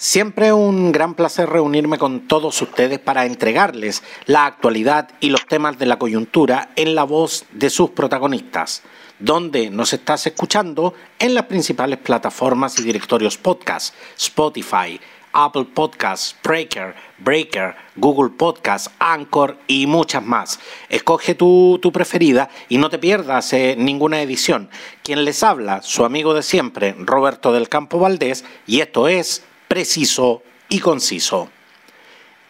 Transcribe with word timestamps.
Siempre 0.00 0.52
un 0.52 0.92
gran 0.92 1.14
placer 1.14 1.48
reunirme 1.48 1.98
con 1.98 2.28
todos 2.28 2.62
ustedes 2.62 3.00
para 3.00 3.26
entregarles 3.26 4.04
la 4.26 4.46
actualidad 4.46 5.08
y 5.18 5.30
los 5.30 5.44
temas 5.44 5.76
de 5.76 5.86
la 5.86 5.98
coyuntura 5.98 6.70
en 6.76 6.94
la 6.94 7.02
voz 7.02 7.46
de 7.50 7.68
sus 7.68 7.90
protagonistas, 7.90 8.84
donde 9.18 9.70
nos 9.70 9.92
estás 9.92 10.24
escuchando 10.28 10.94
en 11.18 11.34
las 11.34 11.46
principales 11.46 11.98
plataformas 11.98 12.78
y 12.78 12.84
directorios 12.84 13.38
podcast, 13.38 13.92
Spotify, 14.16 15.00
Apple 15.32 15.66
Podcasts, 15.74 16.36
Breaker, 16.44 16.94
Breaker, 17.18 17.74
Google 17.96 18.30
Podcasts, 18.30 18.92
Anchor 19.00 19.58
y 19.66 19.88
muchas 19.88 20.24
más. 20.24 20.60
Escoge 20.88 21.34
tu, 21.34 21.80
preferida 21.92 22.48
y 22.68 22.78
no 22.78 22.88
te 22.88 23.00
pierdas 23.00 23.52
eh, 23.52 23.74
ninguna 23.76 24.22
edición. 24.22 24.70
Quien 25.02 25.24
les 25.24 25.42
habla, 25.42 25.82
su 25.82 26.04
amigo 26.04 26.34
de 26.34 26.44
siempre, 26.44 26.94
Roberto 26.96 27.52
del 27.52 27.68
Campo 27.68 27.98
Valdés, 27.98 28.44
y 28.64 28.80
esto 28.80 29.08
es 29.08 29.42
preciso 29.68 30.42
y 30.68 30.80
conciso. 30.80 31.50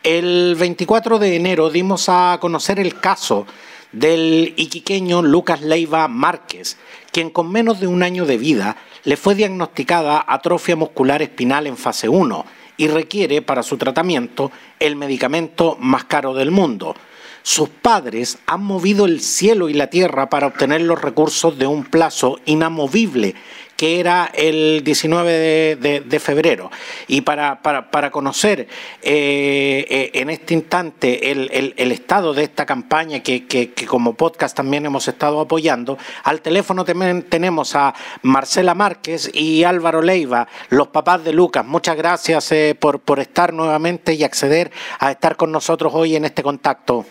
El 0.03 0.55
24 0.57 1.19
de 1.19 1.37
enero 1.37 1.71
dimos 1.71 2.09
a 2.09 2.39
conocer 2.41 2.79
el 2.79 3.01
caso 3.01 3.47
del 3.93 4.55
iquiqueño 4.57 5.23
Lucas 5.23 5.61
Leiva 5.61 6.07
Márquez, 6.09 6.79
quien 7.11 7.31
con 7.31 7.51
menos 7.51 7.81
de 7.81 7.89
un 7.89 8.03
año 8.03 8.25
de 8.25 8.39
vida 8.39 8.77
le 9.05 9.17
fue 9.17 9.35
diagnosticada 9.35 10.25
atrofia 10.27 10.77
muscular 10.77 11.21
espinal 11.21 11.67
en 11.67 11.77
fase 11.77 12.09
1 12.09 12.45
y 12.77 12.87
requiere 12.87 13.43
para 13.43 13.63
su 13.63 13.77
tratamiento 13.77 14.53
el 14.79 14.95
medicamento 14.95 15.77
más 15.81 16.05
caro 16.05 16.33
del 16.35 16.51
mundo. 16.51 16.95
Sus 17.43 17.69
padres 17.69 18.39
han 18.47 18.63
movido 18.63 19.07
el 19.07 19.21
cielo 19.21 19.69
y 19.69 19.75
la 19.75 19.89
tierra 19.89 20.29
para 20.29 20.49
obtener 20.49 20.83
los 20.83 21.01
recursos 21.01 21.59
de 21.59 21.67
un 21.67 21.85
plazo 21.85 22.39
inamovible 22.45 23.35
que 23.79 24.01
era 24.01 24.29
el 24.35 24.83
19 24.83 25.77
de, 25.77 26.21
febrero. 26.21 26.69
Y 27.07 27.21
para, 27.21 27.63
para, 27.63 28.11
conocer 28.11 28.67
eh, 29.03 29.87
eh, 29.89 30.11
en 30.15 30.31
este 30.31 30.55
instante 30.55 31.31
el, 31.31 31.93
estado 31.93 32.35
de 32.35 32.43
esta 32.43 32.67
campaña 32.67 33.21
que, 33.21 33.73
como 33.87 34.15
podcast 34.15 34.57
también 34.57 34.85
hemos 34.85 35.07
estado 35.07 35.39
apoyando, 35.41 35.97
al 36.25 36.41
teléfono 36.41 36.85
también 36.85 37.23
tenemos 37.23 37.77
a 37.77 37.95
Marcela 38.23 38.75
Márquez 38.75 39.31
y 39.33 39.63
Álvaro 39.63 40.03
Leiva, 40.03 40.49
los 40.71 40.89
papás 40.89 41.23
de 41.23 41.33
Lucas. 41.33 41.65
Muchas 41.65 41.97
gracias 41.97 42.51
eh, 42.51 42.77
por, 42.79 42.99
por 42.99 43.21
estar 43.21 43.53
nuevamente 43.55 44.13
y 44.13 44.25
acceder 44.25 44.73
a 44.99 45.13
estar 45.13 45.37
con 45.37 45.53
nosotros 45.53 45.93
hoy 45.95 46.17
en 46.17 46.25
este 46.25 46.43
contacto. 46.43 47.07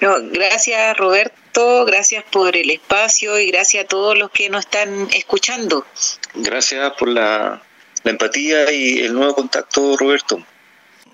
No, 0.00 0.16
gracias 0.30 0.96
Roberto, 0.96 1.84
gracias 1.84 2.24
por 2.30 2.56
el 2.56 2.70
espacio 2.70 3.38
y 3.38 3.50
gracias 3.50 3.84
a 3.84 3.88
todos 3.88 4.16
los 4.16 4.30
que 4.30 4.48
nos 4.48 4.64
están 4.64 5.08
escuchando. 5.12 5.86
Gracias 6.34 6.92
por 6.98 7.08
la, 7.08 7.62
empatía 8.04 8.70
y 8.72 9.00
el 9.00 9.14
nuevo 9.14 9.34
contacto, 9.34 9.96
Roberto. 9.96 10.42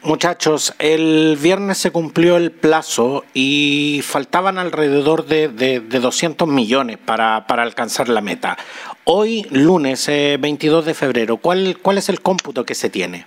Muchachos, 0.03 0.72
el 0.78 1.36
viernes 1.38 1.77
se 1.77 1.91
cumplió 1.91 2.38
el 2.38 2.53
plazo 2.53 3.25
y 3.34 4.00
faltaban 4.03 4.56
alrededor 4.56 5.27
de, 5.27 5.48
de, 5.48 5.81
200 5.81 6.48
millones 6.48 6.97
para, 6.97 7.36
alcanzar 7.36 8.08
la 8.08 8.22
meta. 8.22 8.56
Hoy, 9.05 9.47
lunes 9.50 10.06
22 10.06 10.84
eh, 10.84 10.86
de 10.86 10.94
febrero, 10.94 11.36
¿cuál, 11.36 11.78
¿cuál 11.83 11.98
es 11.98 12.08
el 12.08 12.22
cómputo 12.22 12.64
que 12.64 12.75
se 12.75 12.88
tiene? 12.88 13.27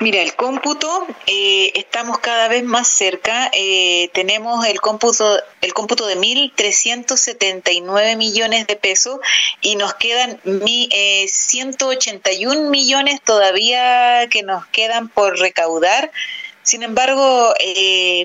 Mira, 0.00 0.20
el 0.20 0.34
cómputo, 0.34 1.06
eh, 1.26 1.72
estamos 1.74 2.18
cada 2.18 2.48
vez 2.48 2.64
más 2.64 2.88
cerca. 2.88 3.50
Eh, 3.54 4.10
tenemos 4.12 4.66
el 4.66 4.80
cómputo, 4.80 5.40
el 5.60 5.72
cómputo 5.72 6.06
de 6.06 6.16
1.379 6.16 8.16
millones 8.16 8.66
de 8.66 8.74
pesos 8.76 9.20
y 9.60 9.76
nos 9.76 9.94
quedan 9.94 10.40
mi, 10.44 10.88
181 11.26 12.52
eh, 12.52 12.68
millones 12.68 13.22
todavía 13.22 14.26
que 14.28 14.42
nos 14.42 14.66
quedan 14.66 15.08
por 15.08 15.38
recaudar. 15.38 16.10
Sin 16.62 16.82
embargo, 16.82 17.54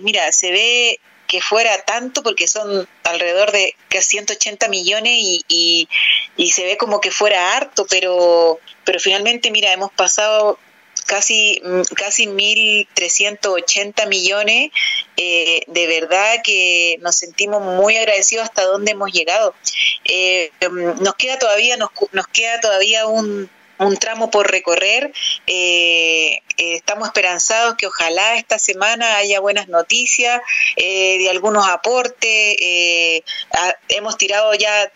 mira, 0.01 0.31
se 0.31 0.51
ve 0.51 0.99
que 1.27 1.41
fuera 1.41 1.81
tanto 1.83 2.23
porque 2.23 2.47
son 2.47 2.87
alrededor 3.03 3.51
de 3.51 3.75
casi 3.89 4.11
180 4.11 4.69
millones 4.69 5.13
y, 5.17 5.43
y, 5.47 5.89
y 6.37 6.51
se 6.51 6.65
ve 6.65 6.77
como 6.77 7.01
que 7.01 7.11
fuera 7.11 7.55
harto, 7.55 7.85
pero, 7.89 8.59
pero 8.85 8.99
finalmente, 8.99 9.51
mira, 9.51 9.73
hemos 9.73 9.91
pasado 9.91 10.57
casi, 11.07 11.59
mm, 11.63 11.81
casi 11.95 12.27
1.380 12.27 14.05
millones. 14.05 14.69
Eh, 15.15 15.61
de 15.65 15.87
verdad 15.87 16.35
que 16.43 16.97
nos 17.01 17.15
sentimos 17.15 17.61
muy 17.63 17.97
agradecidos 17.97 18.43
hasta 18.43 18.63
dónde 18.65 18.91
hemos 18.91 19.11
llegado. 19.11 19.55
Eh, 20.05 20.51
mm, 20.69 21.01
nos 21.01 21.15
queda 21.15 21.39
todavía, 21.39 21.77
nos, 21.77 21.89
nos 22.11 22.27
queda 22.27 22.59
todavía 22.59 23.07
un, 23.07 23.49
un 23.79 23.97
tramo 23.97 24.29
por 24.29 24.51
recorrer. 24.51 25.11
Eh, 25.47 26.39
estamos 26.57 27.07
esperanzados 27.07 27.75
que 27.77 27.87
ojalá 27.87 28.35
esta 28.35 28.59
semana 28.59 29.17
haya 29.17 29.39
buenas 29.39 29.67
noticias 29.67 30.41
de 30.75 31.27
algunos 31.29 31.67
aportes. 31.67 32.57
hemos 33.89 34.17
tirado 34.17 34.53
ya 34.55 34.91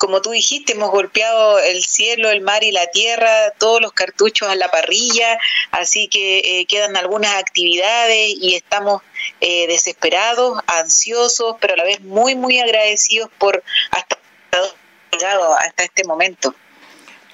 como 0.00 0.22
tú 0.22 0.30
dijiste, 0.30 0.72
hemos 0.72 0.90
golpeado 0.90 1.58
el 1.58 1.84
cielo, 1.84 2.30
el 2.30 2.40
mar 2.40 2.64
y 2.64 2.72
la 2.72 2.86
tierra, 2.86 3.50
todos 3.58 3.82
los 3.82 3.92
cartuchos 3.92 4.48
a 4.48 4.54
la 4.54 4.70
parrilla, 4.70 5.38
así 5.72 6.08
que 6.08 6.38
eh, 6.38 6.66
quedan 6.66 6.96
algunas 6.96 7.34
actividades 7.34 8.34
y 8.40 8.54
estamos 8.54 9.02
eh, 9.42 9.66
desesperados, 9.66 10.58
ansiosos, 10.66 11.56
pero 11.60 11.74
a 11.74 11.76
la 11.76 11.84
vez 11.84 12.00
muy, 12.00 12.34
muy 12.34 12.58
agradecidos 12.58 13.28
por 13.38 13.62
hasta 13.90 14.18
hasta 15.58 15.84
este 15.84 16.04
momento. 16.04 16.54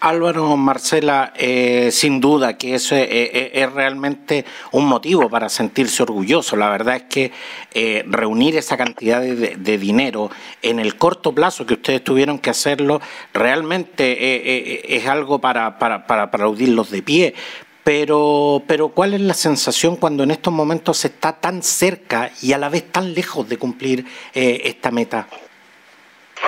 Álvaro, 0.00 0.56
Marcela, 0.56 1.32
eh, 1.36 1.90
sin 1.90 2.20
duda 2.20 2.58
que 2.58 2.74
eso 2.74 2.94
es, 2.96 3.72
realmente 3.72 4.44
un 4.72 4.86
motivo 4.86 5.28
para 5.30 5.48
sentirse 5.48 6.02
orgulloso. 6.02 6.56
La 6.56 6.68
verdad 6.68 6.96
es 6.96 7.02
que 7.04 7.32
eh, 7.74 8.04
reunir 8.06 8.56
esa 8.56 8.76
cantidad 8.76 9.20
de, 9.20 9.78
dinero 9.78 10.30
en 10.62 10.78
el 10.78 10.96
corto 10.96 11.32
plazo 11.32 11.66
que 11.66 11.74
ustedes 11.74 12.02
tuvieron 12.04 12.38
que 12.38 12.50
hacerlo, 12.50 13.00
realmente 13.32 14.16
eh, 14.18 14.96
es 14.96 15.06
algo 15.06 15.40
para, 15.40 15.78
para, 15.78 16.06
para 16.06 16.24
aplaudirlos 16.24 16.90
de 16.90 17.02
pie. 17.02 17.34
Pero, 17.82 18.64
pero 18.66 18.88
¿cuál 18.88 19.14
es 19.14 19.20
la 19.20 19.34
sensación 19.34 19.94
cuando 19.96 20.24
en 20.24 20.32
estos 20.32 20.52
momentos 20.52 20.98
se 20.98 21.08
está 21.08 21.34
tan 21.34 21.62
cerca 21.62 22.32
y 22.42 22.52
a 22.52 22.58
la 22.58 22.68
vez 22.68 22.90
tan 22.90 23.14
lejos 23.14 23.48
de 23.48 23.58
cumplir 23.58 24.04
esta 24.34 24.90
meta? 24.90 25.28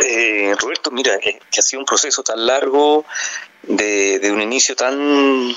Eh, 0.04 0.54
Roberto, 0.58 0.90
mira, 0.90 1.18
que, 1.18 1.40
ha 1.58 1.62
sido 1.62 1.80
un 1.80 1.86
proceso 1.86 2.22
tan 2.22 2.46
largo, 2.46 3.04
de, 3.62 4.30
un 4.32 4.40
inicio 4.40 4.76
tan 4.76 5.54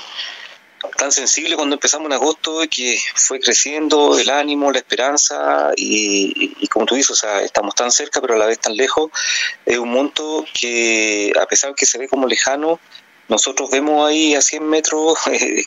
tan 0.96 1.12
sensible 1.12 1.54
cuando 1.54 1.76
empezamos 1.76 2.06
en 2.06 2.12
agosto 2.14 2.58
que 2.68 2.98
fue 3.14 3.38
creciendo 3.38 4.18
el 4.18 4.28
ánimo, 4.28 4.72
la 4.72 4.78
esperanza 4.78 5.70
y, 5.76 6.66
como 6.66 6.86
tú 6.86 6.96
dices, 6.96 7.12
o 7.12 7.14
sea, 7.14 7.40
estamos 7.40 7.76
tan 7.76 7.92
cerca 7.92 8.20
pero 8.20 8.34
a 8.34 8.38
la 8.38 8.46
vez 8.46 8.58
tan 8.58 8.76
lejos, 8.76 9.10
es 9.64 9.78
un 9.78 9.90
monto 9.90 10.44
que 10.58 11.32
a 11.40 11.46
pesar 11.46 11.76
que 11.76 11.86
se 11.86 11.98
ve 11.98 12.08
como 12.08 12.26
lejano, 12.26 12.80
nosotros 13.28 13.70
vemos 13.70 14.08
ahí 14.08 14.34
a 14.34 14.42
100 14.42 14.68
metros 14.68 15.18
eh, 15.30 15.64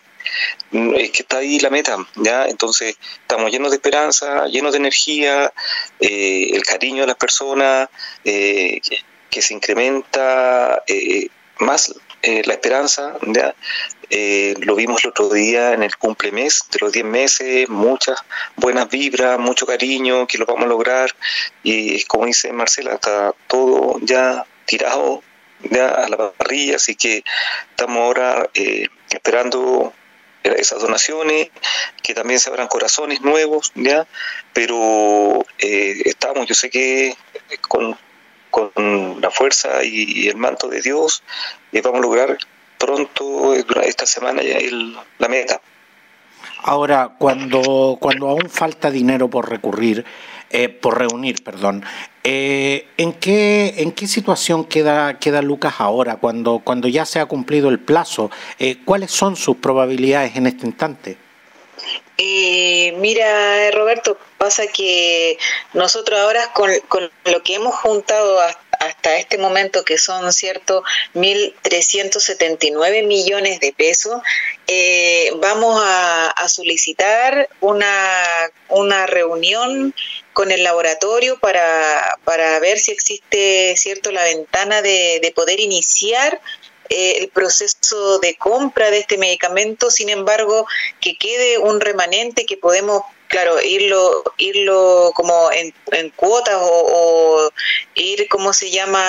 que 0.72 1.22
está 1.22 1.38
ahí 1.38 1.60
la 1.60 1.70
meta, 1.70 1.98
¿ya? 2.16 2.48
Entonces 2.48 2.96
estamos 3.22 3.52
llenos 3.52 3.72
de 3.72 3.78
esperanza, 3.78 4.48
llenos 4.48 4.74
de 4.74 4.80
energía, 4.80 5.54
eh, 6.00 6.50
el 6.54 6.64
cariño 6.64 7.02
de 7.02 7.08
las 7.08 7.18
personas, 7.18 7.90
eh, 8.24 8.82
que, 9.30 9.42
se 9.42 9.54
incrementa 9.54 10.82
más 11.60 11.94
la 12.24 12.54
esperanza, 12.54 13.18
¿ya? 13.28 13.54
lo 14.62 14.76
vimos 14.76 15.04
el 15.04 15.10
otro 15.10 15.30
día 15.30 15.74
en 15.74 15.84
el 15.84 15.98
cumple 15.98 16.32
mes 16.32 16.64
de 16.72 16.80
los 16.80 16.94
10 16.94 17.06
meses, 17.06 17.68
muchas 17.68 18.18
buenas 18.56 18.90
vibras, 18.90 19.38
mucho 19.38 19.66
cariño, 19.66 20.26
que 20.26 20.38
lo 20.38 20.46
vamos 20.46 20.64
a 20.64 20.68
lograr 20.68 21.14
y 21.64 22.02
como 22.06 22.28
dice 22.28 22.54
Marcela, 22.54 22.94
está 22.94 23.34
todo 23.48 24.00
ya 24.02 24.46
tirado 24.66 25.22
a 25.74 26.10
la 26.10 26.32
parrilla, 26.32 26.76
así 26.76 26.96
que 26.96 27.24
estamos 27.72 27.98
ahora 27.98 28.50
eh, 28.54 28.88
esperando 29.10 29.94
esas 30.44 30.82
donaciones, 30.82 31.50
que 32.03 32.14
también 32.14 32.40
se 32.40 32.50
abran 32.50 32.68
corazones 32.68 33.22
nuevos, 33.22 33.72
¿ya? 33.76 34.06
Pero 34.53 35.46
eh, 35.58 36.02
estamos, 36.06 36.46
yo 36.46 36.53
sé 36.53 36.70
que 36.70 37.16
con, 37.62 37.97
la 39.22 39.32
fuerza 39.32 39.84
y, 39.84 40.29
el 40.29 40.38
manto 40.38 40.70
de 40.70 40.82
Dios 40.82 41.24
eh, 41.74 41.82
vamos 41.82 42.00
a 42.00 42.03
lograr 42.03 42.38
pronto, 42.78 43.53
esta 43.53 44.06
semana, 44.06 44.41
la 45.18 45.28
meta. 45.28 45.59
Ahora, 46.64 47.16
cuando, 47.18 47.97
cuando 48.00 48.29
aún 48.29 48.50
falta 48.50 48.90
dinero 48.90 49.29
por 49.29 49.50
recurrir, 49.50 50.06
eh, 50.50 50.70
por 50.70 50.97
reunir, 50.97 51.44
perdón. 51.44 51.84
Eh, 52.24 52.88
¿en, 52.97 53.14
qué, 53.14 53.76
¿En 53.78 53.92
qué 53.92 54.08
situación 54.08 54.66
queda, 54.66 55.20
queda 55.20 55.42
Lucas 55.42 55.76
ahora, 55.80 56.18
cuando, 56.18 56.62
cuando 56.64 56.88
ya 56.88 57.06
se 57.06 57.20
ha 57.20 57.26
cumplido 57.26 57.70
el 57.70 57.80
plazo? 57.80 58.32
Eh, 58.59 58.78
¿Cuáles 58.86 59.12
son 59.12 59.36
sus 59.36 59.58
probabilidades 59.58 60.36
en 60.36 60.47
este 60.47 60.66
instante? 60.66 61.18
mira, 62.97 63.72
Roberto, 63.72 64.18
pasa 64.38 64.64
que 64.68 65.38
nosotros 65.74 66.20
ahora 66.20 66.53
con, 66.53 66.70
con, 66.88 67.12
lo 67.26 67.44
que 67.44 67.56
hemos 67.56 67.76
juntado 67.76 68.40
hasta 68.40 68.62
este 68.90 69.37
momento, 69.37 69.84
que 69.84 69.97
son, 69.97 70.32
¿cierto?, 70.34 70.84
1.379 71.14 73.05
millones 73.05 73.59
de 73.59 73.73
pesos, 73.73 74.22
eh, 74.67 75.32
vamos 75.37 75.82
a, 75.84 76.34
solicitar 76.47 77.49
una, 77.59 78.52
una 78.70 79.08
reunión 79.08 79.96
con 80.34 80.52
el 80.52 80.64
laboratorio 80.64 81.40
para, 81.40 82.20
para 82.23 82.59
ver 82.59 82.78
si 82.78 82.91
existe, 82.91 83.76
¿cierto?, 83.78 84.11
la 84.11 84.23
ventana 84.23 84.82
de, 84.82 85.20
de 85.22 85.31
poder 85.31 85.59
iniciar 85.59 86.40
eh, 86.90 87.17
el 87.20 87.29
proceso 87.29 88.20
de 88.20 88.35
compra 88.35 88.91
de 88.91 88.99
este 88.99 89.17
medicamento, 89.17 89.90
sin 89.90 90.09
embargo, 90.09 90.67
que 91.02 91.17
quede 91.17 91.58
un 91.58 91.81
remanente 91.81 92.46
que 92.46 92.58
podemos 92.58 93.02
claro, 93.35 93.61
irlo, 93.61 94.23
irlo 94.37 95.11
como 95.14 95.52
en, 95.52 95.73
en 95.91 96.09
cuotas 96.11 96.58
o, 96.58 97.52
ir, 97.96 98.29
¿cómo 98.29 98.53
se 98.53 98.72
llama? 98.72 99.03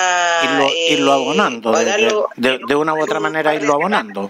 Irlo, 0.89 1.13
eh, 1.13 1.15
abonando, 1.15 1.71
de, 2.35 2.75
una 2.75 2.93
u 2.93 3.01
otra 3.01 3.21
manera 3.21 3.55
irlo 3.55 3.75
abonando. 3.75 4.29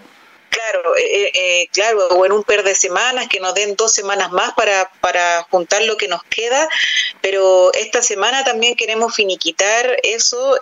Claro, 0.49 0.93
eh, 0.97 1.67
claro, 1.73 2.09
o 2.09 2.25
en 2.27 2.31
un 2.31 2.43
par 2.43 2.63
de 2.63 2.75
semanas, 2.75 3.27
que 3.27 3.39
nos 3.39 3.55
den 3.55 3.75
dos 3.75 3.91
semanas 3.91 4.31
más 4.31 4.53
para, 4.53 4.91
para 5.01 5.43
juntar 5.49 5.81
lo 5.83 5.97
que 5.97 6.07
nos 6.07 6.23
queda, 6.25 6.69
pero 7.21 7.73
esta 7.73 8.03
semana 8.03 8.43
también 8.43 8.75
queremos 8.75 9.15
finiquitar 9.15 9.97
eso, 10.03 10.59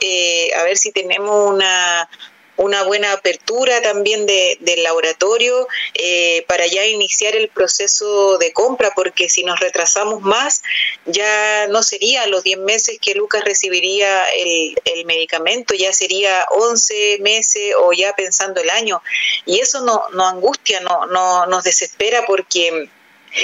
a 0.57 0.63
ver 0.63 0.77
si 0.77 0.93
tenemos 0.93 1.51
una, 1.51 2.09
una 2.57 2.83
buena 2.83 3.11
apertura 3.11 3.81
también 3.81 4.25
de, 4.25 4.57
del 4.61 4.83
laboratorio 4.83 5.67
eh, 5.93 6.45
para 6.47 6.67
ya 6.67 6.85
iniciar 6.85 7.35
el 7.35 7.49
proceso 7.49 8.37
de 8.37 8.53
compra, 8.53 8.91
porque 8.95 9.29
si 9.29 9.43
nos 9.43 9.59
retrasamos 9.59 10.21
más, 10.21 10.61
ya 11.05 11.67
no 11.67 11.83
sería 11.83 12.27
los 12.27 12.43
10 12.43 12.59
meses 12.59 12.97
que 13.01 13.15
Lucas 13.15 13.43
recibiría 13.43 14.25
el, 14.25 14.79
el 14.85 15.05
medicamento, 15.05 15.73
ya 15.73 15.91
sería 15.91 16.45
11 16.51 17.19
meses 17.21 17.73
o 17.77 17.91
ya 17.93 18.13
pensando 18.13 18.61
el 18.61 18.69
año. 18.69 19.01
Y 19.45 19.59
eso 19.59 19.81
nos 19.81 19.95
no 20.13 20.27
angustia, 20.27 20.79
no, 20.81 21.05
no, 21.07 21.45
nos 21.47 21.63
desespera 21.63 22.25
porque 22.25 22.89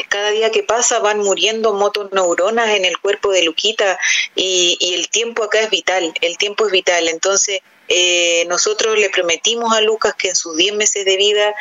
cada 0.08 0.32
día 0.32 0.52
que 0.52 0.64
pasa 0.64 1.00
van 1.00 1.20
muriendo 1.20 1.74
motoneuronas 1.74 2.70
en 2.70 2.86
el 2.86 2.98
cuerpo 3.00 3.32
de 3.32 3.44
Luquita 3.44 4.00
y, 4.36 4.78
y, 4.80 4.94
el 4.94 5.10
tiempo 5.10 5.44
acá 5.44 5.60
es 5.60 5.70
vital, 5.70 6.14
el 6.22 6.38
tiempo 6.38 6.66
es 6.66 6.72
vital. 6.72 7.10
Entonces, 7.10 7.60
eh, 7.94 8.46
nosotros 8.48 8.98
le 8.98 9.10
prometimos 9.10 9.76
a 9.76 9.82
Lucas 9.82 10.16
que 10.18 10.30
en 10.30 10.36
sus 10.36 10.56
10 10.56 10.76
meses 10.76 11.04
de 11.04 11.18
vida 11.18 11.54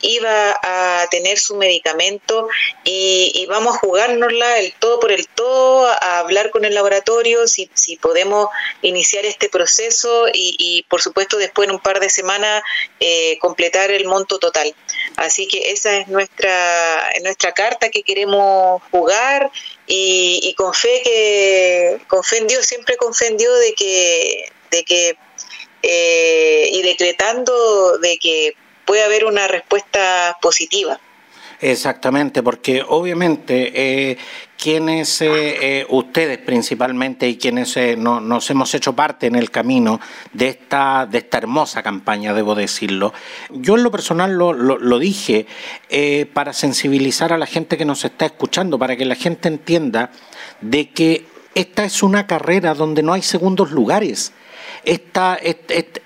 iba 0.00 0.58
a 0.62 1.06
tener 1.10 1.38
su 1.38 1.56
medicamento 1.56 2.48
y, 2.84 3.46
vamos 3.48 3.76
a 3.76 3.78
jugárnosla 3.78 4.58
el 4.58 4.72
todo 4.74 4.98
por 5.00 5.12
el 5.12 5.28
todo, 5.28 5.86
a 5.86 6.18
hablar 6.18 6.50
con 6.50 6.64
el 6.64 6.74
laboratorio 6.74 7.46
si, 7.46 7.70
si 7.74 7.96
podemos 7.96 8.48
iniciar 8.82 9.24
este 9.26 9.48
proceso 9.48 10.26
y, 10.32 10.84
por 10.88 11.02
supuesto 11.02 11.36
después 11.36 11.68
en 11.68 11.74
un 11.74 11.80
par 11.80 12.00
de 12.00 12.10
semanas 12.10 12.62
eh, 13.00 13.38
completar 13.40 13.90
el 13.90 14.06
monto 14.06 14.38
total. 14.38 14.74
Así 15.16 15.46
que 15.46 15.70
esa 15.72 15.98
es 15.98 16.08
nuestra, 16.08 17.10
nuestra 17.22 17.52
carta 17.52 17.90
que 17.90 18.02
queremos 18.02 18.82
jugar 18.90 19.50
y, 19.86 20.54
con 20.56 20.72
fe 20.74 21.02
que 21.04 22.00
con 22.08 22.24
fe 22.24 22.38
en 22.38 22.46
Dios, 22.46 22.64
siempre 22.66 22.96
con 22.96 23.14
fe 23.14 23.28
en 23.28 23.36
Dios 23.36 23.58
de 23.60 23.74
que, 23.74 24.52
de 24.70 24.84
que 24.84 25.16
eh, 25.86 26.68
y 26.72 26.82
decretando 26.82 27.98
de 27.98 28.18
que 28.18 28.54
puede 28.84 29.04
haber 29.04 29.24
una 29.24 29.46
respuesta 29.48 30.36
positiva. 30.40 30.98
Exactamente, 31.60 32.42
porque 32.42 32.84
obviamente 32.86 33.72
eh, 34.10 34.18
quienes, 34.58 35.22
eh, 35.22 35.28
eh, 35.80 35.86
ustedes 35.88 36.38
principalmente 36.38 37.28
y 37.28 37.38
quienes 37.38 37.78
no, 37.96 38.20
nos 38.20 38.50
hemos 38.50 38.74
hecho 38.74 38.94
parte 38.94 39.28
en 39.28 39.34
el 39.34 39.50
camino 39.50 40.00
de 40.32 40.48
esta, 40.48 41.06
de 41.10 41.18
esta 41.18 41.38
hermosa 41.38 41.82
campaña, 41.82 42.34
debo 42.34 42.54
decirlo, 42.54 43.14
yo 43.50 43.76
en 43.76 43.82
lo 43.82 43.90
personal 43.90 44.34
lo, 44.34 44.52
lo 44.52 44.98
dije 44.98 45.46
para 46.34 46.52
sensibilizar 46.52 47.32
a 47.32 47.38
la 47.38 47.46
gente 47.46 47.78
que 47.78 47.84
nos 47.84 48.04
está 48.04 48.26
escuchando, 48.26 48.78
para 48.78 48.96
que 48.96 49.04
la 49.04 49.14
gente 49.14 49.48
entienda 49.48 50.10
de 50.60 50.90
que 50.90 51.24
esta 51.54 51.84
es 51.84 52.02
una 52.02 52.26
carrera 52.26 52.74
donde 52.74 53.02
no 53.02 53.12
hay 53.12 53.22
segundos 53.22 53.70
lugares 53.70 54.32
esta, 54.84 55.38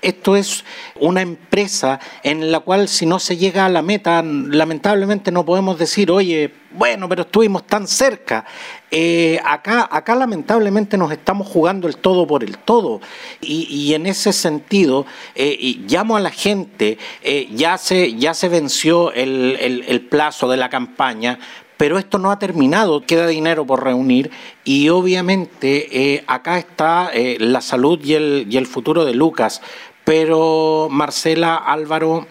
esto 0.01 0.35
es 0.35 0.63
una 0.99 1.21
empresa 1.21 1.99
en 2.23 2.51
la 2.51 2.59
cual 2.59 2.87
si 2.87 3.05
no 3.05 3.19
se 3.19 3.37
llega 3.37 3.65
a 3.65 3.69
la 3.69 3.81
meta, 3.81 4.21
lamentablemente 4.23 5.31
no 5.31 5.45
podemos 5.45 5.77
decir, 5.77 6.11
oye, 6.11 6.53
bueno, 6.71 7.09
pero 7.09 7.23
estuvimos 7.23 7.65
tan 7.65 7.87
cerca. 7.87 8.45
Eh, 8.91 9.39
acá, 9.43 9.87
acá 9.91 10.15
lamentablemente 10.15 10.97
nos 10.97 11.11
estamos 11.11 11.47
jugando 11.47 11.87
el 11.87 11.97
todo 11.97 12.27
por 12.27 12.43
el 12.43 12.57
todo. 12.57 13.01
Y, 13.41 13.93
en 13.93 14.05
ese 14.05 14.33
sentido, 14.33 15.05
eh, 15.35 15.77
llamo 15.87 16.15
a 16.15 16.19
la 16.19 16.31
gente, 16.31 16.97
eh, 17.23 17.49
ya, 17.51 17.77
se, 17.77 18.15
ya 18.15 18.33
se 18.33 18.49
venció 18.49 19.11
el 19.13 20.07
plazo 20.09 20.47
de 20.49 20.57
la 20.57 20.69
campaña, 20.69 21.39
pero 21.79 21.97
esto 21.97 22.17
no 22.17 22.29
ha 22.29 22.39
terminado, 22.39 23.05
queda 23.05 23.25
dinero 23.25 23.65
por 23.65 23.85
reunir 23.85 24.31
y 24.65 24.89
obviamente 24.89 26.15
eh, 26.15 26.25
acá 26.27 26.57
está 26.59 27.09
eh, 27.13 27.37
la 27.39 27.61
salud 27.61 28.03
y 28.03 28.15
el, 28.15 28.47
y 28.49 28.57
el 28.57 28.67
futuro 28.67 29.05
de 29.05 29.13
Lucas. 29.13 29.61
Pero 30.03 30.89
Marcela, 30.91 31.55
Álvaro, 31.55 32.27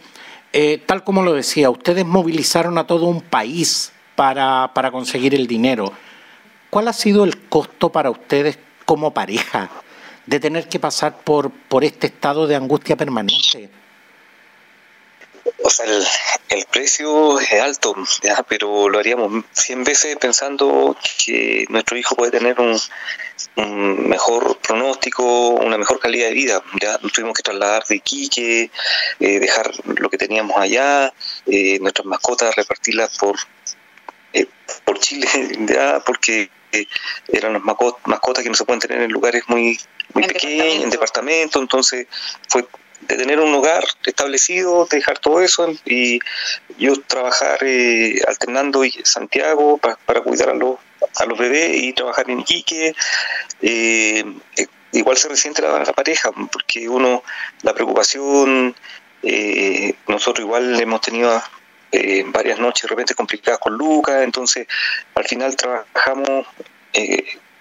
eh, 0.52 0.82
tal 0.84 1.02
como 1.02 1.22
lo 1.22 1.32
decía, 1.32 1.70
ustedes 1.70 2.04
movilizaron 2.04 2.76
a 2.76 2.86
todo 2.86 3.06
un 3.06 3.22
país 3.22 3.94
para, 4.16 4.72
para 4.74 4.90
conseguir 4.90 5.34
el 5.34 5.46
dinero. 5.46 5.94
¿Cuál 6.68 6.88
ha 6.88 6.92
sido 6.92 7.24
el 7.24 7.38
costo 7.48 7.88
para 7.90 8.10
ustedes 8.10 8.58
como 8.84 9.14
pareja 9.14 9.70
de 10.26 10.40
tener 10.40 10.68
que 10.68 10.78
pasar 10.78 11.20
por, 11.24 11.50
por 11.50 11.84
este 11.84 12.08
estado 12.08 12.46
de 12.46 12.56
angustia 12.56 12.98
permanente? 12.98 13.70
O 15.68 15.70
sea, 15.70 15.84
el, 15.84 16.64
precio 16.72 17.38
es 17.38 17.52
alto, 17.60 17.94
¿ya? 18.22 18.42
pero 18.48 18.88
lo 18.88 18.98
haríamos 18.98 19.44
100 19.52 19.84
veces 19.84 20.16
pensando 20.16 20.96
que 21.22 21.66
nuestro 21.68 21.98
hijo 21.98 22.16
puede 22.16 22.30
tener 22.30 22.56
un, 22.58 24.08
mejor 24.08 24.56
pronóstico, 24.60 25.50
una 25.50 25.76
mejor 25.76 26.00
calidad 26.00 26.28
de 26.28 26.32
vida. 26.32 26.62
Ya 26.80 26.96
tuvimos 26.96 27.36
que 27.36 27.42
trasladar 27.42 27.84
de 27.84 27.96
Iquique, 27.96 28.70
eh, 29.20 29.40
dejar 29.40 29.70
lo 29.84 30.08
que 30.08 30.16
teníamos 30.16 30.56
allá, 30.56 31.12
eh, 31.44 31.78
nuestras 31.80 32.06
mascotas, 32.06 32.56
repartirlas 32.56 33.18
por, 33.18 33.36
eh, 34.32 34.46
por 34.86 34.98
Chile, 35.00 35.28
¿ya? 35.68 36.00
porque 36.00 36.48
eran 37.28 37.52
las 37.52 37.62
mascotas 37.62 38.42
que 38.42 38.48
no 38.48 38.54
se 38.54 38.64
pueden 38.64 38.80
tener 38.80 39.02
en 39.02 39.12
lugares 39.12 39.42
muy, 39.48 39.78
muy 40.14 40.26
pequeños, 40.26 40.82
en 40.82 40.88
departamentos, 40.88 41.60
entonces 41.60 42.06
fue 42.48 42.66
de 43.00 43.16
tener 43.16 43.40
un 43.40 43.54
hogar 43.54 43.84
establecido, 44.04 44.86
dejar 44.90 45.18
todo 45.18 45.40
eso 45.40 45.72
y 45.84 46.20
yo 46.78 47.00
trabajar 47.06 47.58
eh, 47.62 48.20
alternando 48.26 48.82
Santiago 49.04 49.78
para, 49.78 50.20
cuidar 50.20 50.50
a 50.50 50.54
los, 50.54 50.78
a 51.16 51.24
los 51.24 51.38
bebés 51.38 51.76
y 51.82 51.92
trabajar 51.92 52.28
en 52.30 52.40
Iquique. 52.40 52.94
Eh, 53.62 54.24
eh, 54.56 54.66
igual 54.92 55.16
se 55.16 55.28
resiente 55.28 55.62
la, 55.62 55.84
pareja, 55.92 56.30
porque 56.52 56.88
uno, 56.88 57.22
la 57.62 57.74
preocupación, 57.74 58.74
nosotros 60.06 60.44
igual 60.44 60.80
hemos 60.80 61.00
tenido 61.00 61.42
varias 62.26 62.58
noches 62.58 62.82
de 62.82 62.88
repente 62.88 63.14
complicadas 63.14 63.58
con 63.58 63.74
Lucas, 63.74 64.22
entonces 64.22 64.66
al 65.14 65.24
final 65.24 65.56
trabajamos 65.56 66.46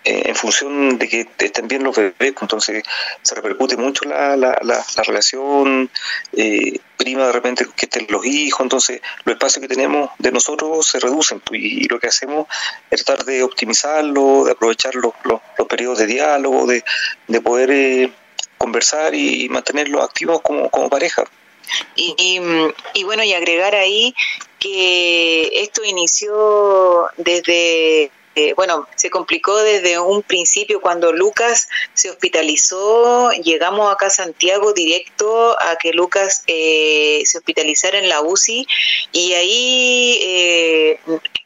en 0.07 0.35
función 0.35 0.97
de 0.97 1.09
que 1.09 1.27
estén 1.39 1.67
bien 1.67 1.83
los 1.83 1.95
bebés, 1.95 2.15
pues, 2.17 2.41
entonces 2.41 2.83
se 3.21 3.35
repercute 3.35 3.75
mucho 3.75 4.05
la, 4.05 4.37
la, 4.37 4.57
la, 4.61 5.03
relación 5.05 5.89
eh, 6.33 6.79
prima 6.95 7.27
de 7.27 7.33
repente 7.33 7.67
que 7.75 7.85
estén 7.87 8.07
los 8.09 8.25
hijos, 8.25 8.61
entonces 8.61 9.01
los 9.25 9.33
espacios 9.33 9.61
que 9.61 9.67
tenemos 9.67 10.09
de 10.17 10.31
nosotros 10.31 10.87
se 10.87 10.99
reducen 10.99 11.41
pues, 11.41 11.61
y, 11.61 11.87
lo 11.89 11.99
que 11.99 12.07
hacemos 12.07 12.47
es 12.89 13.03
tratar 13.03 13.25
de 13.25 13.43
optimizarlo, 13.43 14.45
de 14.45 14.53
aprovechar 14.53 14.95
los, 14.95 15.13
los, 15.23 15.41
periodos 15.67 15.99
de 15.99 16.05
diálogo, 16.05 16.65
de, 16.65 16.83
de 17.27 17.41
poder 17.41 17.71
eh, 17.71 18.11
conversar 18.57 19.13
y 19.13 19.49
mantenerlos 19.49 20.01
activos 20.01 20.41
como, 20.41 20.69
como 20.69 20.89
pareja. 20.89 21.25
Y, 21.95 22.15
y, 22.17 22.39
y, 22.93 23.03
bueno, 23.03 23.23
y 23.23 23.33
agregar 23.33 23.75
ahí 23.75 24.15
que 24.57 25.61
esto 25.61 25.83
inició 25.83 27.07
desde 27.17 28.09
eh, 28.37 28.53
bueno, 28.53 28.87
se 28.93 29.09
complicó 29.09 29.57
desde 29.57 29.97
un 29.97 30.21
principio 30.21 30.79
cuando 30.79 31.11
Lucas 31.11 31.69
se 31.95 32.11
hospitalizó, 32.11 33.31
llegamos 33.31 33.91
acá 33.91 34.05
a 34.05 34.09
Santiago 34.11 34.73
directo 34.73 35.59
a 35.59 35.75
que 35.77 35.91
Lucas 35.91 36.43
eh, 36.45 37.23
se 37.25 37.39
hospitalizara 37.39 37.97
en 37.97 38.09
la 38.09 38.21
UCI 38.21 38.67
y 39.11 39.33
ahí 39.33 40.19
eh, 40.21 40.99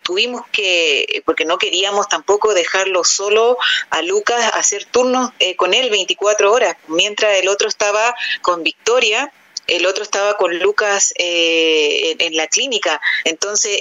tuvimos 0.03 0.41
que, 0.51 1.23
porque 1.25 1.45
no 1.45 1.57
queríamos 1.57 2.09
tampoco 2.09 2.53
dejarlo 2.53 3.05
solo 3.05 3.57
a 3.89 4.01
Lucas, 4.01 4.51
hacer 4.53 4.83
turnos 4.83 5.29
con 5.55 5.73
él 5.73 5.89
24 5.91 6.51
horas, 6.51 6.75
mientras 6.87 7.37
el 7.37 7.47
otro 7.47 7.69
estaba 7.69 8.13
con 8.41 8.63
Victoria 8.63 9.31
el 9.67 9.85
otro 9.85 10.03
estaba 10.03 10.35
con 10.35 10.59
Lucas 10.59 11.13
en, 11.15 12.35
la 12.35 12.47
clínica. 12.47 12.99
Entonces, 13.23 13.79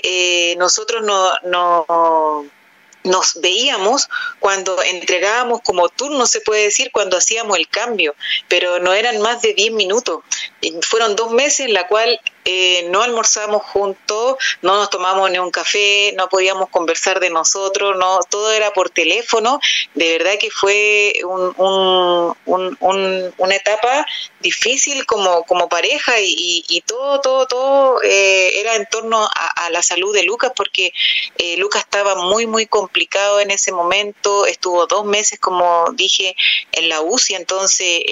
nosotros 0.57 1.02
no, 1.02 1.33
no, 1.43 2.47
nos 3.04 3.40
veíamos 3.40 4.09
cuando 4.38 4.83
entregábamos 4.83 5.61
como 5.62 5.88
turno, 5.88 6.26
se 6.26 6.40
puede 6.40 6.64
decir, 6.64 6.90
cuando 6.92 7.16
hacíamos 7.16 7.59
el 7.59 7.69
cambio, 7.69 8.14
pero 8.49 8.78
no 8.78 8.92
eran 8.92 9.21
más 9.21 9.42
de 9.42 9.54
10 9.54 9.73
minutos. 9.73 10.21
fueron 10.83 11.16
dos 11.16 11.33
meses 11.33 11.66
en 11.66 11.75
la 11.75 11.87
cual 11.87 12.21
eh, 12.44 12.88
no 12.90 13.02
almorzamos 13.02 13.62
juntos, 13.62 14.37
no 14.62 14.76
nos 14.76 14.90
tomamos 14.90 15.30
ni 15.30 15.38
un 15.38 15.50
café, 15.50 16.12
no 16.16 16.28
podíamos 16.28 16.70
conversar 16.70 17.20
de 17.20 17.30
nosotros, 17.30 17.97
no 17.99 18.20
todo 18.28 18.52
era 18.52 18.73
por 18.73 18.90
teléfono. 18.90 19.61
De 19.94 20.18
verdad 20.18 20.38
que 20.40 20.50
fue 20.50 21.12
un, 21.25 22.37
una 22.47 23.54
etapa 23.54 24.06
difícil 24.40 25.04
como, 25.06 25.44
como 25.44 25.68
pareja 25.68 26.14
y, 26.20 26.82
todo, 26.87 27.20
todo, 27.20 27.47
todo 27.47 28.02
eh, 28.02 28.61
era 28.61 28.76
en 28.76 28.87
torno 28.87 29.23
a, 29.23 29.70
la 29.70 29.82
salud 29.82 30.14
de 30.14 30.25
Lucas 30.25 30.52
porque 30.56 30.92
eh, 31.38 31.56
Lucas 31.59 31.82
estaba 31.82 32.14
muy, 32.14 32.47
muy 32.47 32.66
complicado 32.66 33.40
en 33.40 33.50
ese 33.50 33.70
momento, 33.70 34.47
estuvo 34.47 34.87
dos 34.87 35.04
meses, 35.04 35.38
como 35.38 35.85
dije, 35.92 36.35
en 36.73 36.88
la 36.88 37.02
UCI, 37.02 37.35
entonces 37.35 38.02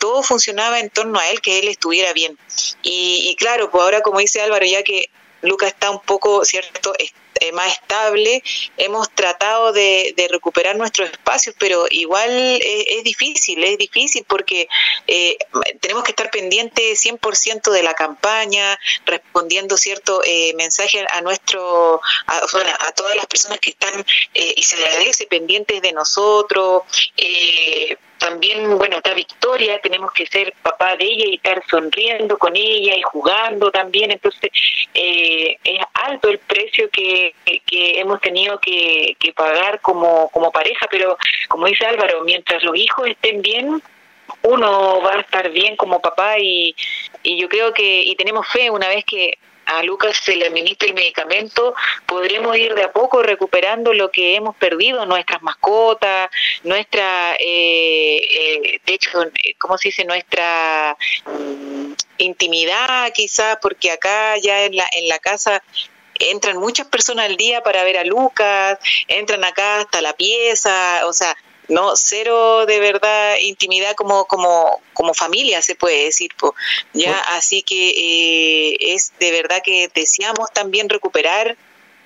todo 0.00 0.22
funcionaba 0.22 0.80
en 0.80 0.90
torno 0.90 1.18
a 1.18 1.28
él, 1.30 1.40
que 1.40 1.58
él 1.58 1.68
estuviera 1.68 2.12
bien. 2.12 2.38
Y 2.82 3.34
claro, 3.38 3.70
pues 3.70 3.82
ahora 3.82 4.00
como 4.02 4.18
dice 4.18 4.40
Álvaro, 4.40 4.66
ya 4.66 4.82
que 4.82 5.10
Lucas 5.42 5.68
está 5.68 5.90
un 5.90 6.00
poco, 6.00 6.44
¿cierto?, 6.44 6.92
eh, 6.98 7.52
más 7.52 7.72
estable, 7.72 8.42
hemos 8.76 9.10
tratado 9.10 9.72
de, 9.72 10.14
recuperar 10.30 10.76
nuestros 10.76 11.10
espacios, 11.10 11.54
pero 11.58 11.86
igual 11.90 12.30
es, 12.30 13.04
difícil, 13.04 13.62
es 13.62 13.78
difícil 13.78 14.24
porque 14.26 14.68
eh, 15.06 15.36
tenemos 15.80 16.02
que 16.04 16.12
estar 16.12 16.30
pendientes 16.30 17.04
100% 17.04 17.70
de 17.70 17.82
la 17.82 17.94
campaña, 17.94 18.78
respondiendo 19.04 19.76
cierto 19.76 20.22
eh, 20.24 20.54
mensaje 20.56 21.04
a 21.12 21.20
nuestro, 21.20 22.00
a, 22.26 22.38
a, 22.38 22.92
todas 22.92 23.16
las 23.16 23.26
personas 23.26 23.58
que 23.60 23.70
están, 23.70 24.04
eh, 24.34 24.54
y 24.56 24.62
se 24.62 24.76
le 24.76 24.86
agradece, 24.86 25.26
pendientes 25.26 25.82
de 25.82 25.92
nosotros. 25.92 26.82
También, 28.18 28.78
bueno, 28.78 28.96
está 28.96 29.12
Victoria, 29.12 29.78
tenemos 29.80 30.10
que 30.12 30.26
ser 30.26 30.54
papá 30.62 30.96
de 30.96 31.04
ella 31.04 31.24
y 31.26 31.34
estar 31.34 31.62
sonriendo 31.68 32.38
con 32.38 32.56
ella 32.56 32.96
y 32.96 33.02
jugando 33.02 33.70
también, 33.70 34.10
entonces 34.10 34.50
eh, 34.94 35.58
es 35.62 35.80
alto 35.92 36.28
el 36.28 36.38
precio 36.38 36.88
que, 36.90 37.34
que 37.44 38.00
hemos 38.00 38.20
tenido 38.20 38.58
que, 38.58 39.16
que 39.18 39.32
pagar 39.34 39.80
como, 39.80 40.30
como 40.30 40.50
pareja, 40.50 40.86
pero 40.90 41.18
como 41.48 41.66
dice 41.66 41.84
Álvaro, 41.84 42.22
mientras 42.24 42.62
los 42.64 42.76
hijos 42.76 43.06
estén 43.06 43.42
bien, 43.42 43.82
uno 44.42 45.00
va 45.02 45.14
a 45.14 45.20
estar 45.20 45.50
bien 45.50 45.76
como 45.76 46.00
papá 46.00 46.38
y, 46.38 46.74
y 47.22 47.38
yo 47.38 47.48
creo 47.48 47.72
que, 47.72 48.02
y 48.02 48.16
tenemos 48.16 48.46
fe 48.48 48.70
una 48.70 48.88
vez 48.88 49.04
que 49.04 49.38
a 49.66 49.82
Lucas 49.82 50.16
se 50.22 50.36
le 50.36 50.46
administra 50.46 50.88
el 50.88 50.94
medicamento, 50.94 51.74
podremos 52.06 52.56
ir 52.56 52.74
de 52.74 52.84
a 52.84 52.92
poco 52.92 53.22
recuperando 53.22 53.92
lo 53.92 54.10
que 54.10 54.36
hemos 54.36 54.56
perdido, 54.56 55.04
nuestras 55.06 55.42
mascotas, 55.42 56.30
nuestra, 56.62 57.34
eh, 57.34 58.16
eh, 58.16 58.80
de 58.84 58.94
hecho, 58.94 59.10
¿cómo 59.58 59.76
se 59.76 59.88
dice? 59.88 60.04
Nuestra 60.04 60.96
mm, 61.26 61.92
intimidad 62.18 63.12
quizás, 63.12 63.58
porque 63.60 63.90
acá 63.90 64.36
ya 64.38 64.64
en 64.64 64.76
la, 64.76 64.86
en 64.92 65.08
la 65.08 65.18
casa 65.18 65.62
entran 66.18 66.56
muchas 66.56 66.86
personas 66.86 67.26
al 67.26 67.36
día 67.36 67.62
para 67.62 67.84
ver 67.84 67.98
a 67.98 68.04
Lucas, 68.04 68.78
entran 69.08 69.44
acá 69.44 69.80
hasta 69.80 70.00
la 70.00 70.12
pieza, 70.14 71.02
o 71.06 71.12
sea, 71.12 71.36
no 71.68 71.96
cero 71.96 72.66
de 72.66 72.80
verdad 72.80 73.36
intimidad 73.40 73.94
como 73.94 74.26
como 74.26 74.80
como 74.92 75.14
familia 75.14 75.62
se 75.62 75.74
puede 75.74 76.04
decir 76.04 76.30
ya 76.92 77.18
así 77.36 77.62
que 77.62 77.90
eh, 77.90 78.76
es 78.94 79.12
de 79.18 79.30
verdad 79.30 79.62
que 79.64 79.90
deseamos 79.94 80.52
también 80.52 80.88
recuperar 80.88 81.56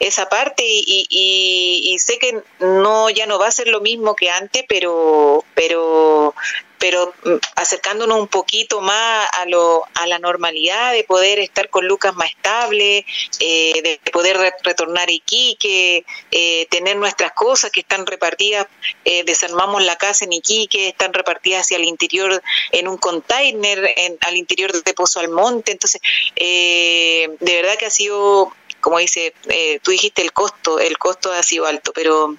esa 0.00 0.28
parte 0.28 0.64
y, 0.66 1.06
y, 1.10 1.98
sé 1.98 2.18
que 2.18 2.42
no 2.58 3.10
ya 3.10 3.26
no 3.26 3.38
va 3.38 3.48
a 3.48 3.52
ser 3.52 3.68
lo 3.68 3.80
mismo 3.80 4.16
que 4.16 4.30
antes 4.30 4.64
pero 4.66 5.44
pero 5.54 6.34
pero 6.80 7.12
acercándonos 7.56 8.18
un 8.18 8.26
poquito 8.26 8.80
más 8.80 9.28
a, 9.38 9.44
lo, 9.44 9.84
a 9.94 10.06
la 10.06 10.18
normalidad 10.18 10.94
de 10.94 11.04
poder 11.04 11.38
estar 11.38 11.68
con 11.68 11.86
Lucas 11.86 12.16
más 12.16 12.30
estable, 12.30 13.04
eh, 13.38 13.82
de 13.82 14.00
poder 14.10 14.38
retornar 14.64 15.10
a 15.10 15.12
Iquique, 15.12 16.06
eh, 16.30 16.66
tener 16.70 16.96
nuestras 16.96 17.32
cosas 17.32 17.70
que 17.70 17.80
están 17.80 18.06
repartidas, 18.06 18.66
eh, 19.04 19.24
desarmamos 19.24 19.84
la 19.84 19.96
casa 19.96 20.24
en 20.24 20.32
Iquique, 20.32 20.88
están 20.88 21.12
repartidas 21.12 21.66
hacia 21.66 21.76
el 21.76 21.84
interior 21.84 22.42
en 22.72 22.88
un 22.88 22.96
container, 22.96 23.92
en, 23.96 24.16
al 24.22 24.38
interior 24.38 24.72
de 24.72 24.94
Pozo 24.94 25.20
Almonte, 25.20 25.72
entonces 25.72 26.00
de 26.34 27.28
verdad 27.40 27.76
que 27.76 27.86
ha 27.86 27.90
sido, 27.90 28.54
como 28.80 28.98
dice, 28.98 29.34
tú 29.82 29.90
dijiste 29.90 30.22
el 30.22 30.32
costo, 30.32 30.78
el 30.78 30.98
costo 30.98 31.32
ha 31.32 31.42
sido 31.42 31.66
alto, 31.66 31.92
pero 31.94 32.36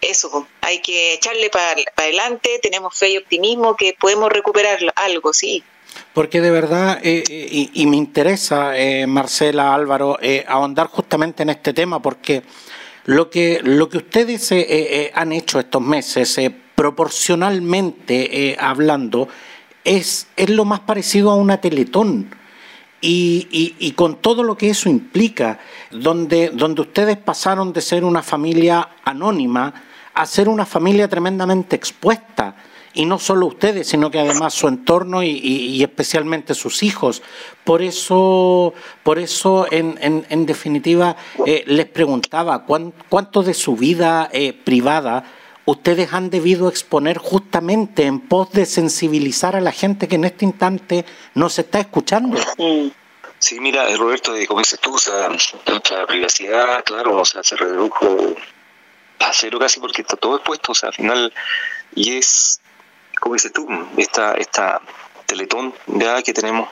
eso, 0.00 0.46
hay 0.60 0.80
que 0.80 1.14
echarle 1.14 1.50
para 1.50 1.80
adelante, 1.96 2.60
tenemos 2.62 2.96
fe 2.96 3.10
y 3.10 3.16
optimismo 3.16 3.76
que 3.76 3.96
podemos 3.98 4.30
recuperar 4.30 4.78
algo, 4.96 5.32
sí. 5.32 5.62
Porque 6.12 6.40
de 6.40 6.50
verdad, 6.50 6.98
eh, 7.02 7.24
eh, 7.28 7.70
y, 7.72 7.86
me 7.86 7.96
interesa, 7.96 8.76
eh, 8.76 9.06
Marcela, 9.06 9.74
Álvaro, 9.74 10.18
ahondar 10.46 10.88
justamente 10.88 11.42
en 11.42 11.50
este 11.50 11.72
tema, 11.72 12.00
porque 12.00 12.42
lo 13.04 13.30
que, 13.30 13.60
lo 13.62 13.88
que 13.88 13.98
ustedes 13.98 14.52
han 15.14 15.32
hecho 15.32 15.58
estos 15.58 15.82
meses, 15.82 16.38
proporcionalmente 16.74 18.56
hablando, 18.58 19.28
es, 19.84 20.26
es 20.36 20.50
lo 20.50 20.64
más 20.64 20.80
parecido 20.80 21.30
a 21.30 21.36
una 21.36 21.60
teletón. 21.60 22.34
Y, 23.00 23.74
y, 23.78 23.92
con 23.92 24.16
todo 24.16 24.42
lo 24.42 24.56
que 24.56 24.70
eso 24.70 24.88
implica, 24.88 25.60
donde, 25.90 26.48
donde 26.48 26.80
ustedes 26.80 27.18
pasaron 27.18 27.72
de 27.72 27.82
ser 27.82 28.04
una 28.04 28.22
familia 28.22 28.88
anónima 29.04 29.72
a 30.14 30.24
ser 30.24 30.48
una 30.48 30.64
familia 30.64 31.06
tremendamente 31.06 31.76
expuesta. 31.76 32.56
Y 32.94 33.04
no 33.04 33.18
solo 33.18 33.46
ustedes, 33.46 33.86
sino 33.86 34.10
que 34.10 34.18
además 34.18 34.54
su 34.54 34.66
entorno 34.66 35.22
y, 35.22 35.82
especialmente 35.82 36.54
sus 36.54 36.82
hijos. 36.82 37.22
Por 37.62 37.82
eso, 37.82 38.72
por 39.02 39.18
eso 39.18 39.66
en, 39.70 39.98
en, 40.00 40.46
definitiva, 40.46 41.14
eh, 41.44 41.62
les 41.66 41.84
preguntaba 41.84 42.64
cuánto 42.64 43.42
de 43.42 43.52
su 43.52 43.76
vida 43.76 44.30
eh, 44.32 44.54
privada 44.54 45.24
ustedes 45.66 46.12
han 46.12 46.30
debido 46.30 46.68
exponer 46.68 47.18
justamente 47.18 48.04
en 48.04 48.20
pos 48.20 48.50
de 48.52 48.64
sensibilizar 48.64 49.54
a 49.56 49.60
la 49.60 49.72
gente 49.72 50.08
que 50.08 50.14
en 50.14 50.24
este 50.24 50.46
instante 50.46 51.04
nos 51.34 51.58
está 51.58 51.80
escuchando. 51.80 52.38
Sí, 53.38 53.60
mira, 53.60 53.84
Roberto, 53.96 54.32
como 54.48 54.60
dices 54.60 54.80
tú, 54.80 54.96
nuestra 55.66 56.06
privacidad, 56.06 56.82
claro, 56.84 57.18
o 57.18 57.24
sea, 57.24 57.42
se 57.42 57.56
redujo 57.56 58.34
a 59.18 59.32
cero 59.32 59.58
casi 59.58 59.78
porque 59.78 60.02
está 60.02 60.16
todo 60.16 60.36
expuesto, 60.36 60.72
o 60.72 60.74
sea, 60.74 60.88
al 60.88 60.94
final, 60.94 61.32
y 61.94 62.16
es, 62.16 62.60
como 63.20 63.34
dices 63.34 63.52
tú, 63.52 63.68
esta, 63.98 64.32
esta 64.34 64.80
teletón 65.26 65.74
ya 65.86 66.22
que 66.22 66.32
tenemos 66.32 66.70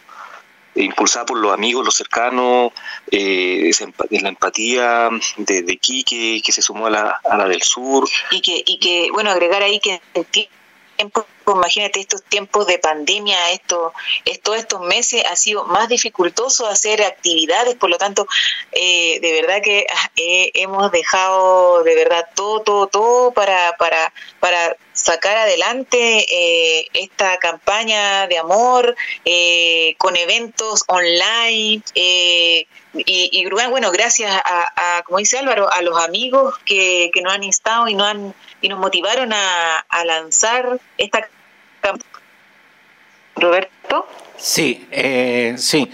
impulsada 0.74 1.26
por 1.26 1.38
los 1.38 1.52
amigos, 1.52 1.84
los 1.84 1.94
cercanos, 1.94 2.72
eh, 3.10 3.70
la 4.10 4.28
empatía 4.28 5.08
de, 5.36 5.62
de 5.62 5.76
Quique, 5.76 6.40
que 6.44 6.52
se 6.52 6.62
sumó 6.62 6.86
a 6.86 6.90
la, 6.90 7.48
del 7.48 7.62
sur. 7.62 8.08
Y 8.30 8.40
que, 8.40 8.62
y 8.64 8.78
que, 8.78 9.08
bueno, 9.12 9.30
agregar 9.30 9.62
ahí 9.62 9.80
que 9.80 10.00
tiempo, 10.96 11.26
imagínate 11.52 12.00
estos 12.00 12.22
tiempos 12.22 12.66
de 12.66 12.78
pandemia, 12.78 13.50
esto, 13.50 13.92
todos 14.42 14.58
estos 14.58 14.80
meses 14.80 15.24
ha 15.30 15.36
sido 15.36 15.64
más 15.64 15.88
dificultoso 15.88 16.66
hacer 16.66 17.02
actividades, 17.02 17.74
por 17.76 17.90
lo 17.90 17.98
tanto, 17.98 18.26
eh, 18.72 19.18
de 19.20 19.32
verdad 19.40 19.62
que 19.62 19.86
eh, 20.16 20.50
hemos 20.54 20.90
dejado 20.90 21.82
de 21.82 21.94
verdad 21.94 22.28
todo, 22.34 22.60
todo, 22.60 22.86
todo 22.86 23.32
para, 23.32 23.76
para, 23.78 24.12
para 24.40 24.76
sacar 24.92 25.36
adelante 25.36 26.26
eh, 26.30 26.88
esta 26.92 27.36
campaña 27.38 28.26
de 28.26 28.38
amor 28.38 28.94
con 29.98 30.16
eventos 30.16 30.84
online 30.86 31.82
y, 31.94 32.66
y, 32.94 33.46
bueno 33.50 33.90
gracias 33.90 34.32
a, 34.44 35.02
como 35.04 35.18
dice 35.18 35.38
Álvaro 35.38 35.70
a 35.72 35.82
los 35.82 35.98
amigos 36.00 36.54
que, 36.64 37.10
que 37.12 37.22
nos 37.22 37.32
han 37.32 37.42
instado 37.42 37.88
y 37.88 37.94
nos 37.94 38.06
han 38.06 38.34
y 38.60 38.68
nos 38.68 38.78
motivaron 38.78 39.32
a, 39.32 39.78
a 39.78 40.04
lanzar 40.04 40.80
esta 40.96 41.28
Roberto. 43.36 44.06
Sí, 44.36 44.86
eh, 44.90 45.54
sí 45.58 45.90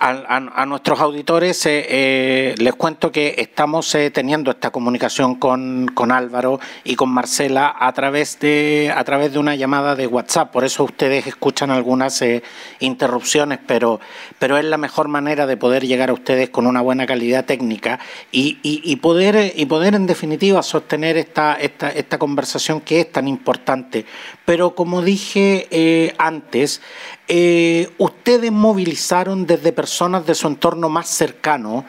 a, 0.00 0.64
nuestros 0.64 0.98
auditores 1.00 1.66
eh, 1.66 1.84
eh, 1.88 2.54
les 2.56 2.74
cuento 2.74 3.12
que 3.12 3.34
estamos 3.36 3.94
eh, 3.94 4.10
teniendo 4.10 4.50
esta 4.50 4.70
comunicación 4.70 5.34
con, 5.34 5.90
con, 5.94 6.10
Álvaro 6.10 6.58
y 6.84 6.96
con 6.96 7.10
Marcela 7.10 7.74
a 7.78 7.92
través 7.92 8.40
de 8.40 8.90
a 8.94 9.04
través 9.04 9.32
de 9.32 9.38
una 9.38 9.54
llamada 9.56 9.94
de 9.96 10.06
WhatsApp. 10.06 10.50
Por 10.52 10.64
eso 10.64 10.84
ustedes 10.84 11.26
escuchan 11.26 11.70
algunas 11.70 12.24
interrupciones, 12.78 13.58
pero 13.66 14.00
pero 14.38 14.56
es 14.56 14.64
la 14.64 14.78
mejor 14.78 15.08
manera 15.08 15.46
de 15.46 15.58
poder 15.58 15.86
llegar 15.86 16.08
a 16.08 16.14
ustedes 16.14 16.48
con 16.48 16.66
una 16.66 16.80
buena 16.80 17.04
calidad 17.04 17.44
técnica 17.44 18.00
y, 18.32 18.58
y, 18.62 18.96
poder 18.96 19.52
y 19.54 19.66
poder 19.66 19.94
en 19.94 20.06
definitiva 20.06 20.62
sostener 20.62 21.18
esta 21.18 21.54
esta 21.54 21.90
esta 21.90 22.18
conversación 22.18 22.80
que 22.80 23.00
es 23.00 23.12
tan 23.12 23.28
importante. 23.28 24.06
Pero 24.46 24.74
como 24.74 25.02
dije 25.02 26.14
antes, 26.18 26.80
ustedes 27.98 28.50
movilizaron 28.50 29.46
desde 29.46 29.72
personas 29.72 30.26
de 30.26 30.34
su 30.34 30.48
entorno 30.48 30.88
más 30.88 31.08
cercano 31.08 31.84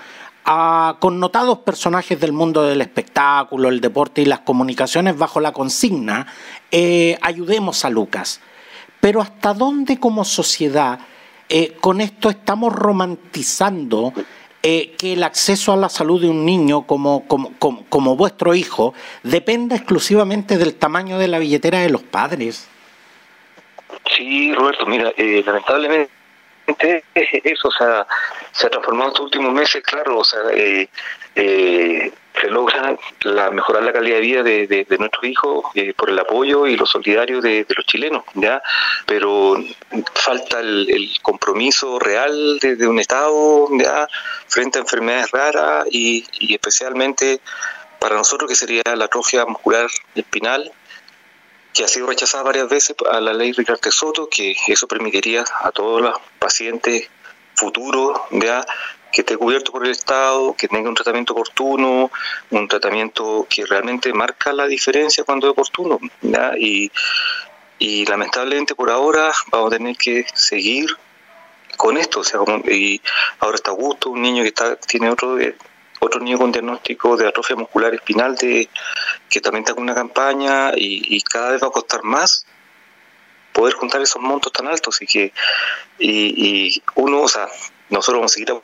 a 0.45 0.97
connotados 0.99 1.59
personajes 1.59 2.19
del 2.19 2.33
mundo 2.33 2.63
del 2.63 2.81
espectáculo, 2.81 3.69
el 3.69 3.81
deporte 3.81 4.21
y 4.21 4.25
las 4.25 4.39
comunicaciones 4.39 5.17
bajo 5.17 5.39
la 5.39 5.51
consigna 5.51 6.27
eh, 6.71 7.17
ayudemos 7.21 7.85
a 7.85 7.89
Lucas. 7.89 8.41
Pero 8.99 9.21
¿hasta 9.21 9.53
dónde 9.53 9.99
como 9.99 10.25
sociedad 10.25 10.99
eh, 11.49 11.75
con 11.79 12.01
esto 12.01 12.29
estamos 12.29 12.73
romantizando 12.73 14.13
eh, 14.63 14.95
que 14.97 15.13
el 15.13 15.23
acceso 15.23 15.73
a 15.73 15.77
la 15.77 15.89
salud 15.89 16.21
de 16.21 16.29
un 16.29 16.45
niño 16.45 16.87
como, 16.87 17.25
como, 17.27 18.15
vuestro 18.15 18.53
hijo 18.55 18.93
dependa 19.23 19.75
exclusivamente 19.75 20.57
del 20.57 20.75
tamaño 20.75 21.17
de 21.17 21.27
la 21.27 21.39
billetera 21.39 21.79
de 21.79 21.89
los 21.89 22.03
padres? 22.03 22.67
Sí, 24.15 24.53
Roberto, 24.53 24.85
mira, 24.85 25.13
lamentablemente 25.17 26.11
eso, 27.15 27.67
o 27.67 27.71
sea, 27.71 28.05
se 28.51 28.67
ha 28.67 28.69
transformado 28.69 29.09
estos 29.09 29.25
últimos 29.25 29.53
meses, 29.53 29.83
claro, 29.83 30.19
o 30.19 30.23
sea, 30.23 30.39
eh, 30.53 30.89
eh, 31.35 32.11
se 32.39 32.47
logra 32.47 32.95
la, 33.23 33.51
mejorar 33.51 33.83
la 33.83 33.93
calidad 33.93 34.15
de 34.15 34.21
vida 34.21 34.43
de, 34.43 34.67
de, 34.67 34.97
nuestros 34.97 35.23
hijos 35.25 35.65
eh, 35.75 35.93
por 35.93 36.09
el 36.09 36.19
apoyo 36.19 36.65
y 36.65 36.75
lo 36.75 36.85
solidario 36.85 37.41
de, 37.41 37.65
los 37.75 37.85
chilenos, 37.85 38.23
¿ya? 38.35 38.61
Pero 39.05 39.55
falta 40.13 40.59
el, 40.59 41.11
compromiso 41.21 41.99
real 41.99 42.59
de, 42.59 42.87
un 42.87 42.99
Estado, 42.99 43.67
¿ya? 43.77 44.07
Frente 44.47 44.79
a 44.79 44.81
enfermedades 44.81 45.31
raras 45.31 45.85
y, 45.91 46.25
y 46.39 46.53
especialmente 46.53 47.41
para 47.99 48.15
nosotros 48.15 48.49
que 48.49 48.55
sería 48.55 48.81
la 48.95 49.05
atrofia 49.05 49.45
muscular 49.45 49.87
espinal, 50.15 50.71
que 51.73 51.83
ha 51.83 51.87
sido 51.87 52.07
rechazada 52.07 52.43
varias 52.43 52.69
veces 52.69 52.95
a 53.09 53.19
la 53.21 53.33
ley 53.33 53.53
Ricardo 53.53 53.91
Soto, 53.91 54.27
que 54.29 54.55
eso 54.67 54.87
permitiría 54.87 55.43
a 55.61 55.71
todos 55.71 56.01
los 56.01 56.15
pacientes 56.39 57.09
futuros 57.55 58.19
ya 58.31 58.65
que 59.11 59.21
esté 59.21 59.35
cubierto 59.37 59.71
por 59.71 59.85
el 59.85 59.91
Estado, 59.91 60.55
que 60.57 60.67
tenga 60.67 60.87
un 60.87 60.95
tratamiento 60.95 61.33
oportuno, 61.33 62.09
un 62.49 62.67
tratamiento 62.67 63.45
que 63.49 63.65
realmente 63.65 64.13
marca 64.13 64.53
la 64.53 64.67
diferencia 64.67 65.23
cuando 65.25 65.47
es 65.47 65.51
oportuno. 65.51 65.99
¿ya? 66.21 66.53
Y, 66.57 66.91
y 67.77 68.05
lamentablemente 68.05 68.73
por 68.73 68.89
ahora 68.89 69.33
vamos 69.51 69.73
a 69.73 69.77
tener 69.77 69.97
que 69.97 70.25
seguir 70.33 70.95
con 71.75 71.97
esto. 71.97 72.21
O 72.21 72.23
sea, 72.23 72.39
y 72.69 73.01
ahora 73.39 73.55
está 73.55 73.71
Augusto, 73.71 74.11
un 74.11 74.21
niño 74.21 74.43
que 74.43 74.49
está 74.49 74.77
tiene 74.77 75.09
otro 75.09 75.35
otro 76.03 76.19
niño 76.19 76.39
con 76.39 76.51
diagnóstico 76.51 77.15
de 77.15 77.27
atrofia 77.27 77.55
muscular 77.55 77.93
espinal 77.93 78.35
de, 78.35 78.67
que 79.29 79.39
también 79.39 79.61
está 79.61 79.75
con 79.75 79.83
una 79.83 79.93
campaña 79.93 80.71
y, 80.75 81.21
cada 81.21 81.51
vez 81.51 81.61
va 81.61 81.67
a 81.67 81.71
costar 81.71 82.03
más 82.03 82.45
poder 83.53 83.75
juntar 83.75 84.01
esos 84.01 84.19
montos 84.21 84.51
tan 84.51 84.67
altos. 84.67 84.99
Y 85.01 85.05
que 85.05 85.31
y, 85.99 86.81
uno, 86.95 87.21
o 87.21 87.27
sea, 87.27 87.47
nosotros 87.89 88.17
vamos 88.19 88.31
a 88.31 88.33
seguir 88.33 88.51
a, 88.51 88.55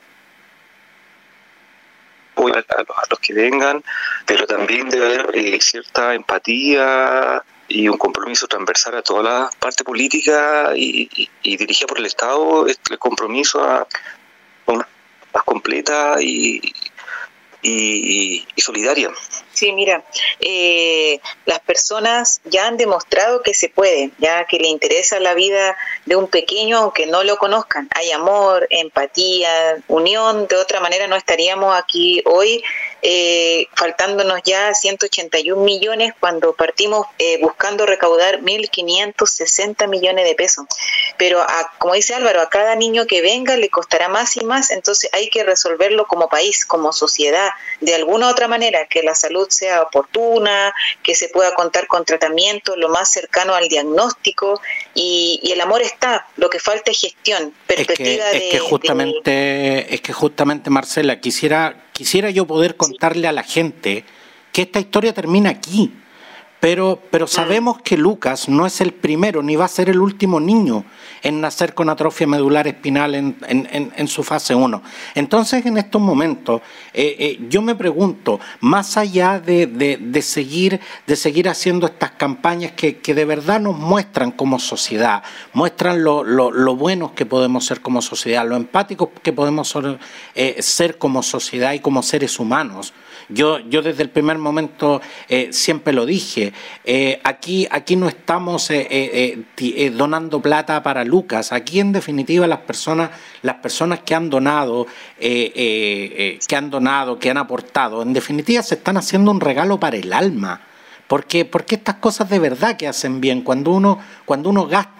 a, 2.58 3.04
los, 3.08 3.20
que 3.20 3.32
vengan, 3.34 3.84
pero 4.26 4.44
también 4.46 4.88
debe 4.88 5.06
haber 5.06 5.30
eh, 5.34 5.60
cierta 5.60 6.14
empatía 6.14 7.44
y 7.68 7.86
un 7.88 7.98
compromiso 7.98 8.48
transversal 8.48 8.96
a 8.96 9.02
toda 9.02 9.22
la 9.22 9.50
parte 9.60 9.84
política 9.84 10.72
y, 10.74 11.28
y, 11.42 11.56
dirigida 11.56 11.86
por 11.86 11.98
el 11.98 12.06
Estado, 12.06 12.66
el 12.66 12.98
compromiso 12.98 13.62
a, 13.62 13.86
a 14.66 14.72
más 14.72 15.44
completa 15.44 16.16
y, 16.20 16.72
y, 17.62 18.46
solidaria. 18.56 19.10
Sí, 19.52 19.72
mira, 19.72 20.04
eh, 20.40 21.20
las 21.46 21.58
personas 21.60 22.40
ya 22.44 22.66
han 22.66 22.76
demostrado 22.76 23.42
que 23.42 23.54
se 23.54 23.68
puede, 23.68 24.10
ya 24.18 24.44
que 24.46 24.58
le 24.58 24.68
interesa 24.68 25.18
la 25.18 25.34
vida 25.34 25.76
de 26.06 26.16
un 26.16 26.28
pequeño 26.28 26.78
aunque 26.78 27.06
no 27.06 27.24
lo 27.24 27.38
conozcan. 27.38 27.88
Hay 27.94 28.12
amor, 28.12 28.66
empatía, 28.70 29.78
unión, 29.88 30.46
de 30.46 30.56
otra 30.56 30.80
manera 30.80 31.08
no 31.08 31.16
estaríamos 31.16 31.76
aquí 31.76 32.22
hoy 32.24 32.62
eh, 33.02 33.66
faltándonos 33.76 34.40
ya 34.44 34.74
181 34.74 35.62
millones 35.62 36.12
cuando 36.18 36.54
partimos 36.54 37.06
eh, 37.18 37.38
buscando 37.40 37.86
recaudar 37.86 38.40
1.560 38.40 39.88
millones 39.88 40.24
de 40.24 40.34
pesos. 40.34 40.66
Pero 41.16 41.40
a, 41.40 41.72
como 41.78 41.94
dice 41.94 42.14
Álvaro, 42.14 42.40
a 42.40 42.48
cada 42.48 42.74
niño 42.74 43.06
que 43.06 43.22
venga 43.22 43.56
le 43.56 43.68
costará 43.68 44.08
más 44.08 44.36
y 44.36 44.44
más, 44.44 44.70
entonces 44.70 45.10
hay 45.12 45.28
que 45.28 45.44
resolverlo 45.44 46.06
como 46.06 46.28
país, 46.28 46.64
como 46.66 46.92
sociedad, 46.92 47.50
de 47.80 47.94
alguna 47.94 48.28
otra 48.28 48.48
manera, 48.48 48.86
que 48.86 49.02
la 49.02 49.14
salud 49.14 49.48
sea 49.48 49.82
oportuna, 49.82 50.74
que 51.02 51.14
se 51.14 51.28
pueda 51.28 51.54
contar 51.54 51.86
con 51.86 52.04
tratamiento 52.04 52.76
lo 52.76 52.88
más 52.88 53.10
cercano 53.10 53.54
al 53.54 53.68
diagnóstico 53.68 54.60
y, 54.94 55.40
el 55.52 55.60
amor 55.60 55.82
está, 55.82 56.26
lo 56.36 56.50
que 56.50 56.60
falta 56.60 56.90
es 56.90 57.00
gestión, 57.00 57.54
perspectiva 57.66 58.30
es 58.30 58.42
que, 58.50 58.58
justamente, 58.58 59.94
es 59.94 60.00
que 60.00 60.12
justamente 60.12 60.70
Marcela, 60.70 61.20
quisiera, 61.20 61.87
quisiera 61.98 62.30
yo 62.30 62.46
poder 62.46 62.76
contarle 62.76 63.26
a 63.26 63.32
la 63.32 63.42
gente 63.42 64.04
que 64.52 64.62
esta 64.62 64.78
historia 64.78 65.12
termina 65.12 65.50
aquí. 65.50 65.92
Pero, 66.60 67.02
pero 67.10 67.26
sabemos 67.26 67.82
que 67.82 67.96
Lucas 67.96 68.48
no 68.48 68.66
es 68.66 68.80
el 68.80 68.92
primero 68.92 69.42
ni 69.42 69.56
va 69.56 69.64
a 69.64 69.68
ser 69.68 69.88
el 69.88 69.98
último 69.98 70.38
niño 70.38 70.84
en 71.22 71.40
nacer 71.40 71.74
con 71.74 71.88
atrofia 71.90 72.26
medular 72.26 72.66
espinal 72.66 73.14
en, 73.14 74.08
su 74.08 74.22
fase 74.22 74.54
1. 74.54 74.82
Entonces, 75.14 75.64
en 75.66 75.78
estos 75.78 76.00
momentos, 76.00 76.62
eh, 76.92 77.16
eh, 77.18 77.38
yo 77.48 77.62
me 77.62 77.74
pregunto, 77.74 78.40
más 78.60 78.96
allá 78.96 79.40
de, 79.40 79.66
de, 79.66 80.22
seguir, 80.22 80.80
de 81.06 81.16
seguir 81.16 81.48
haciendo 81.48 81.86
estas 81.86 82.12
campañas 82.12 82.72
que, 82.72 82.98
que, 82.98 83.14
de 83.14 83.24
verdad 83.24 83.60
nos 83.60 83.76
muestran 83.76 84.32
como 84.32 84.58
sociedad, 84.58 85.22
muestran 85.52 86.02
lo, 86.02 86.24
lo, 86.24 86.50
lo, 86.50 86.76
buenos 86.76 87.12
que 87.12 87.26
podemos 87.26 87.66
ser 87.66 87.80
como 87.80 88.02
sociedad, 88.02 88.46
lo 88.46 88.56
empáticos 88.56 89.08
que 89.22 89.32
podemos 89.32 89.68
ser, 89.68 89.98
eh, 90.34 90.62
ser 90.62 90.98
como 90.98 91.22
sociedad 91.22 91.72
y 91.72 91.80
como 91.80 92.02
seres 92.02 92.38
humanos, 92.38 92.92
yo, 93.28 93.58
yo 93.60 93.82
desde 93.82 94.02
el 94.02 94.10
primer 94.10 94.38
momento 94.38 95.00
eh, 95.28 95.48
siempre 95.52 95.92
lo 95.92 96.06
dije, 96.06 96.52
eh, 96.84 97.20
aquí, 97.24 97.66
aquí 97.70 97.96
no 97.96 98.08
estamos 98.08 98.68
eh, 98.70 99.92
donando 99.94 100.40
plata 100.40 100.82
para 100.82 101.04
Lucas, 101.04 101.52
aquí 101.52 101.80
en 101.80 101.92
definitiva 101.92 102.46
las 102.46 102.60
personas, 102.60 103.10
las 103.42 103.56
personas 103.56 104.00
que 104.00 104.14
han 104.14 104.30
donado, 104.30 104.86
que 105.18 106.38
han 106.56 106.70
donado, 106.70 107.18
que 107.18 107.30
han 107.30 107.38
aportado, 107.38 108.02
en 108.02 108.12
definitiva 108.12 108.62
se 108.62 108.76
están 108.76 108.96
haciendo 108.96 109.30
un 109.30 109.40
regalo 109.40 109.78
para 109.78 109.96
el 109.96 110.12
alma. 110.12 110.67
Porque, 111.08 111.44
porque 111.44 111.74
estas 111.74 111.96
cosas 111.96 112.30
de 112.30 112.38
verdad 112.38 112.76
que 112.76 112.86
hacen 112.86 113.20
bien, 113.20 113.42
cuando 113.42 113.72
uno, 113.72 113.98
cuando 114.24 114.50
uno 114.50 114.66
gasta 114.66 114.98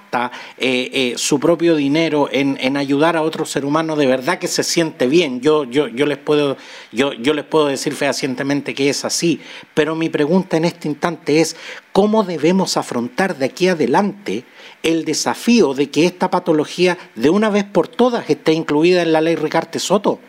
eh, 0.57 0.90
eh, 0.92 1.14
su 1.18 1.38
propio 1.38 1.77
dinero 1.77 2.29
en, 2.33 2.77
ayudar 2.79 3.16
a 3.16 3.23
otro 3.23 3.44
ser 3.44 3.64
humano, 3.64 3.94
de 3.94 4.07
verdad 4.07 4.38
que 4.38 4.49
se 4.49 4.64
siente 4.64 5.07
bien. 5.07 5.40
Yo, 5.40 5.64
yo, 5.64 5.87
yo, 5.88 6.07
les 6.07 6.16
puedo, 6.16 6.57
yo, 6.92 7.12
yo 7.12 7.35
les 7.35 7.44
puedo 7.44 7.66
decir 7.66 7.94
fehacientemente 7.94 8.75
que 8.75 8.88
es 8.88 9.05
así, 9.05 9.40
pero 9.75 9.94
mi 9.94 10.09
pregunta 10.09 10.57
en 10.57 10.64
este 10.64 10.88
instante 10.88 11.40
es, 11.40 11.57
¿cómo 11.92 12.25
debemos 12.25 12.77
afrontar 12.79 13.37
de 13.37 13.47
aquí 13.47 13.68
adelante 13.68 14.44
el 14.83 15.05
desafío 15.05 15.75
de 15.75 15.90
que 15.90 16.07
esta 16.07 16.31
patología 16.31 16.97
de 17.14 17.29
una 17.29 17.51
vez 17.51 17.64
por 17.64 17.87
todas 17.87 18.31
esté 18.31 18.53
incluida 18.53 19.03
en 19.03 19.12
la 19.12 19.21
ley 19.21 19.37
Ricarte 19.37 19.79
Soto? 19.79 20.21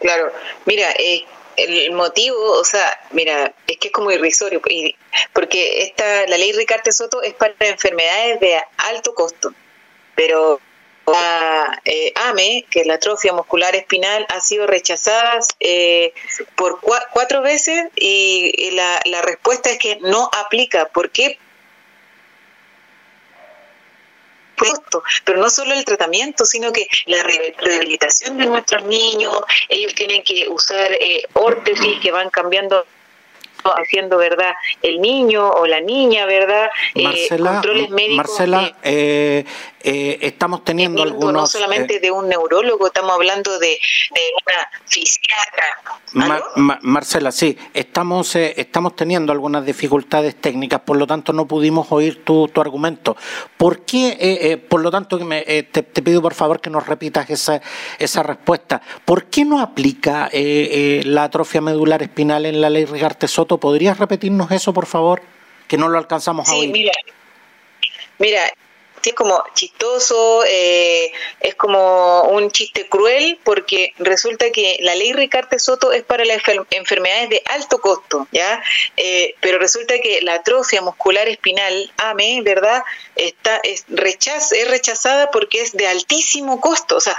Claro, 0.00 0.30
mira, 0.64 0.90
eh, 0.98 1.24
el 1.56 1.92
motivo, 1.92 2.52
o 2.52 2.64
sea, 2.64 2.98
mira, 3.10 3.54
es 3.66 3.76
que 3.78 3.88
es 3.88 3.92
como 3.92 4.10
irrisorio, 4.10 4.60
porque 5.32 5.82
esta, 5.82 6.26
la 6.26 6.38
ley 6.38 6.52
Ricarte 6.52 6.92
Soto 6.92 7.22
es 7.22 7.34
para 7.34 7.54
enfermedades 7.60 8.40
de 8.40 8.60
alto 8.78 9.14
costo, 9.14 9.52
pero 10.14 10.60
la 11.06 11.80
eh, 11.84 12.12
AME, 12.16 12.66
que 12.68 12.80
es 12.80 12.86
la 12.86 12.94
atrofia 12.94 13.32
muscular 13.32 13.76
espinal, 13.76 14.26
ha 14.28 14.40
sido 14.40 14.66
rechazada 14.66 15.38
eh, 15.60 16.12
por 16.56 16.80
cuatro 16.80 17.42
veces 17.42 17.84
y, 17.94 18.70
la, 18.72 19.00
la 19.04 19.22
respuesta 19.22 19.70
es 19.70 19.78
que 19.78 19.96
no 20.00 20.28
aplica. 20.32 20.88
¿Por 20.88 21.10
qué? 21.10 21.38
Pero 25.24 25.38
no 25.38 25.50
solo 25.50 25.74
el 25.74 25.84
tratamiento, 25.84 26.44
sino 26.44 26.72
que 26.72 26.86
la 27.06 27.22
rehabilitación 27.22 28.38
de 28.38 28.46
nuestros 28.46 28.84
niños, 28.84 29.38
ellos 29.68 29.94
tienen 29.94 30.22
que 30.22 30.48
usar 30.48 30.92
eh, 30.92 31.22
órtesis 31.34 32.00
que 32.00 32.10
van 32.10 32.30
cambiando 32.30 32.84
haciendo 33.64 34.16
verdad 34.16 34.52
el 34.82 35.00
niño 35.00 35.48
o 35.48 35.66
la 35.66 35.80
niña 35.80 36.26
verdad 36.26 36.70
eh, 36.94 37.28
controles 37.36 37.90
médicos 37.90 38.28
Marcela 38.28 38.76
eh, 38.82 39.44
eh, 39.88 40.18
estamos 40.20 40.64
teniendo 40.64 41.00
algunos... 41.00 41.32
No 41.32 41.46
solamente 41.46 42.00
de 42.00 42.10
un 42.10 42.28
neurólogo, 42.28 42.88
estamos 42.88 43.12
hablando 43.12 43.56
de, 43.60 43.78
una 44.10 44.68
fisiatra. 44.84 46.80
Marcela, 46.82 47.30
sí, 47.30 47.56
estamos, 47.72 48.34
estamos 48.34 48.96
teniendo 48.96 49.30
algunas 49.30 49.64
dificultades 49.64 50.34
técnicas, 50.40 50.80
por 50.80 50.96
lo 50.96 51.06
tanto 51.06 51.32
no 51.32 51.46
pudimos 51.46 51.86
oír 51.92 52.24
tu, 52.24 52.48
tu 52.48 52.60
argumento. 52.60 53.16
¿Por 53.56 53.84
qué, 53.84 54.60
por 54.68 54.80
lo 54.80 54.90
tanto, 54.90 55.18
te, 55.18 55.62
te, 55.62 56.02
pido 56.02 56.20
por 56.20 56.34
favor 56.34 56.60
que 56.60 56.68
nos 56.68 56.84
repitas 56.84 57.30
esa, 57.30 57.62
esa 58.00 58.24
respuesta, 58.24 58.82
¿por 59.04 59.26
qué 59.26 59.44
no 59.44 59.60
aplica 59.60 60.28
la 60.32 61.22
atrofia 61.22 61.60
medular 61.60 62.02
espinal 62.02 62.44
en 62.44 62.60
la 62.60 62.70
ley 62.70 62.86
Rigarte 62.86 63.28
Soto? 63.28 63.58
¿Podrías 63.58 63.98
repetirnos 63.98 64.50
eso, 64.50 64.72
por 64.72 64.86
favor? 64.86 65.22
Que 65.68 65.78
no 65.78 65.88
lo 65.88 65.96
alcanzamos 65.96 66.48
a 66.48 66.54
oír. 66.54 66.72
Mira, 66.72 66.92
mira 68.18 68.40
es 69.10 69.14
como 69.14 69.42
chistoso, 69.54 70.44
eh, 70.46 71.12
es 71.40 71.54
como 71.54 72.22
un 72.24 72.50
chiste 72.50 72.88
cruel, 72.88 73.38
porque 73.44 73.92
resulta 73.98 74.50
que 74.50 74.78
la 74.80 74.94
ley 74.94 75.12
Ricarte 75.12 75.58
Soto 75.58 75.92
es 75.92 76.02
para 76.02 76.24
las 76.24 76.42
enfermedades 76.70 77.30
de 77.30 77.42
alto 77.46 77.80
costo, 77.80 78.26
¿ya? 78.32 78.62
Eh, 78.96 79.34
pero 79.40 79.58
resulta 79.58 79.98
que 80.00 80.20
la 80.22 80.34
atrofia 80.34 80.82
muscular 80.82 81.28
espinal, 81.28 81.92
AME, 81.96 82.42
¿verdad? 82.42 82.82
Está, 83.14 83.60
es, 83.62 83.84
rechaz, 83.88 84.52
es 84.52 84.68
rechazada 84.68 85.30
porque 85.30 85.60
es 85.60 85.72
de 85.72 85.86
altísimo 85.86 86.60
costo, 86.60 86.96
o 86.96 87.00
sea, 87.00 87.16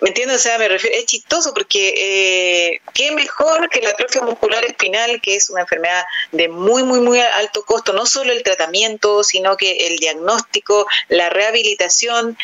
¿Me 0.00 0.08
entiendes? 0.08 0.36
O 0.36 0.42
sea, 0.42 0.58
me 0.58 0.68
refiero, 0.68 0.96
es 0.96 1.06
chistoso 1.06 1.52
porque 1.54 1.94
eh, 1.96 2.80
qué 2.92 3.12
mejor 3.12 3.68
que 3.70 3.80
la 3.80 3.90
atrofia 3.90 4.22
muscular 4.22 4.64
espinal, 4.64 5.20
que 5.20 5.36
es 5.36 5.50
una 5.50 5.62
enfermedad 5.62 6.04
de 6.32 6.48
muy, 6.48 6.82
muy, 6.82 7.00
muy 7.00 7.20
alto 7.20 7.64
costo, 7.64 7.92
no 7.92 8.06
solo 8.06 8.32
el 8.32 8.42
tratamiento, 8.42 9.22
sino 9.24 9.56
que 9.56 9.86
el 9.86 9.98
diagnóstico, 9.98 10.86
la 11.08 11.30
rehabilitación, 11.30 12.36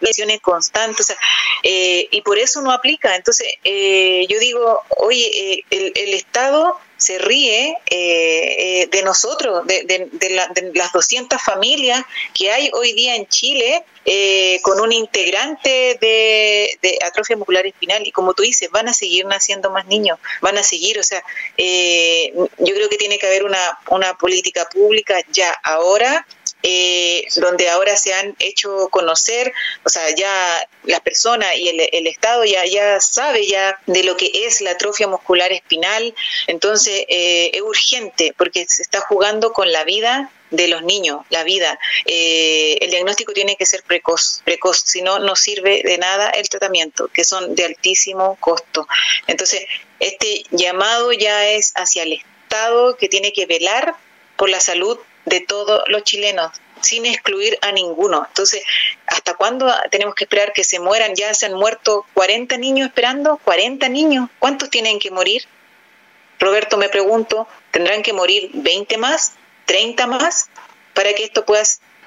lesiones 0.00 0.40
constantes, 0.40 1.00
o 1.00 1.04
sea, 1.04 1.16
eh, 1.62 2.08
y 2.10 2.22
por 2.22 2.38
eso 2.38 2.62
no 2.62 2.72
aplica. 2.72 3.16
Entonces, 3.16 3.48
eh, 3.64 4.26
yo 4.28 4.38
digo, 4.38 4.82
oye, 4.98 5.26
eh, 5.34 5.64
el, 5.70 5.92
el 5.94 6.14
Estado 6.14 6.78
se 7.04 7.18
ríe 7.18 7.76
eh, 7.90 8.80
eh, 8.80 8.88
de 8.90 9.02
nosotros, 9.02 9.66
de, 9.66 10.70
las 10.74 10.92
200 10.92 11.40
familias 11.42 12.02
que 12.32 12.50
hay 12.50 12.70
hoy 12.72 12.94
día 12.94 13.14
en 13.14 13.26
Chile 13.26 13.84
eh, 14.06 14.58
con 14.62 14.80
un 14.80 14.90
integrante 14.90 15.98
de, 16.00 16.98
atrofia 17.04 17.36
muscular 17.36 17.66
espinal. 17.66 18.06
Y 18.06 18.10
como 18.10 18.32
tú 18.32 18.42
dices, 18.42 18.70
van 18.70 18.88
a 18.88 18.94
seguir 18.94 19.26
naciendo 19.26 19.70
más 19.70 19.84
niños, 19.86 20.18
van 20.40 20.56
a 20.56 20.62
seguir, 20.62 20.98
o 20.98 21.02
sea, 21.02 21.22
yo 21.58 22.74
creo 22.74 22.88
que 22.88 22.96
tiene 22.96 23.18
que 23.18 23.26
haber 23.26 23.44
una, 23.44 23.78
una 23.90 24.16
política 24.16 24.66
pública 24.72 25.16
ya 25.30 25.52
ahora 25.62 26.26
eh, 26.66 27.26
donde 27.36 27.68
ahora 27.68 27.94
se 27.94 28.14
han 28.14 28.34
hecho 28.38 28.88
conocer, 28.88 29.52
o 29.84 29.90
sea, 29.90 30.14
ya 30.14 30.66
la 30.84 30.98
persona 31.00 31.54
y 31.54 31.68
el, 31.68 32.06
Estado 32.06 32.42
ya, 32.44 32.64
ya 32.64 33.00
sabe 33.00 33.46
ya 33.46 33.78
de 33.86 34.02
lo 34.02 34.16
que 34.16 34.30
es 34.32 34.62
la 34.62 34.70
atrofia 34.70 35.06
muscular 35.06 35.52
espinal, 35.52 36.14
entonces 36.46 37.04
eh, 37.08 37.50
es 37.52 37.60
urgente 37.60 38.34
porque 38.38 38.64
se 38.66 38.80
está 38.80 39.00
jugando 39.00 39.52
con 39.52 39.72
la 39.72 39.84
vida 39.84 40.30
de 40.50 40.68
los 40.68 40.82
niños, 40.82 41.26
la 41.28 41.44
vida. 41.44 41.78
Eh, 42.06 42.78
el 42.80 42.90
diagnóstico 42.90 43.34
tiene 43.34 43.56
que 43.56 43.66
ser 43.66 43.82
precoz, 43.82 44.40
precoz, 44.44 44.84
si 44.86 45.02
no, 45.02 45.18
no 45.18 45.36
sirve 45.36 45.82
de 45.84 45.98
nada 45.98 46.30
el 46.30 46.48
tratamiento, 46.48 47.08
que 47.08 47.24
son 47.24 47.54
de 47.54 47.66
altísimo 47.66 48.38
costo. 48.40 48.88
Entonces, 49.26 49.66
este 50.00 50.44
llamado 50.50 51.12
ya 51.12 51.46
es 51.50 51.72
hacia 51.74 52.04
el 52.04 52.14
Estado 52.14 52.96
que 52.96 53.10
tiene 53.10 53.34
que 53.34 53.44
velar 53.44 53.96
por 54.36 54.48
la 54.48 54.60
salud 54.60 54.98
de 55.24 55.40
todos 55.40 55.82
los 55.88 56.02
chilenos, 56.04 56.52
sin 56.80 57.06
excluir 57.06 57.58
a 57.62 57.72
ninguno. 57.72 58.24
Entonces, 58.28 58.62
¿hasta 59.06 59.34
cuándo 59.34 59.72
tenemos 59.90 60.14
que 60.14 60.24
esperar 60.24 60.52
que 60.52 60.64
se 60.64 60.80
mueran? 60.80 61.14
Ya 61.14 61.32
se 61.34 61.46
han 61.46 61.54
muerto 61.54 62.06
40 62.14 62.56
niños 62.58 62.88
esperando, 62.88 63.38
40 63.44 63.88
niños. 63.88 64.28
¿Cuántos 64.38 64.70
tienen 64.70 64.98
que 64.98 65.10
morir? 65.10 65.44
Roberto, 66.38 66.76
me 66.76 66.88
pregunto, 66.88 67.48
¿tendrán 67.70 68.02
que 68.02 68.12
morir 68.12 68.50
20 68.52 68.98
más, 68.98 69.32
30 69.66 70.06
más 70.06 70.50
para 70.92 71.12
que 71.14 71.24
esto 71.24 71.44
pueda 71.44 71.62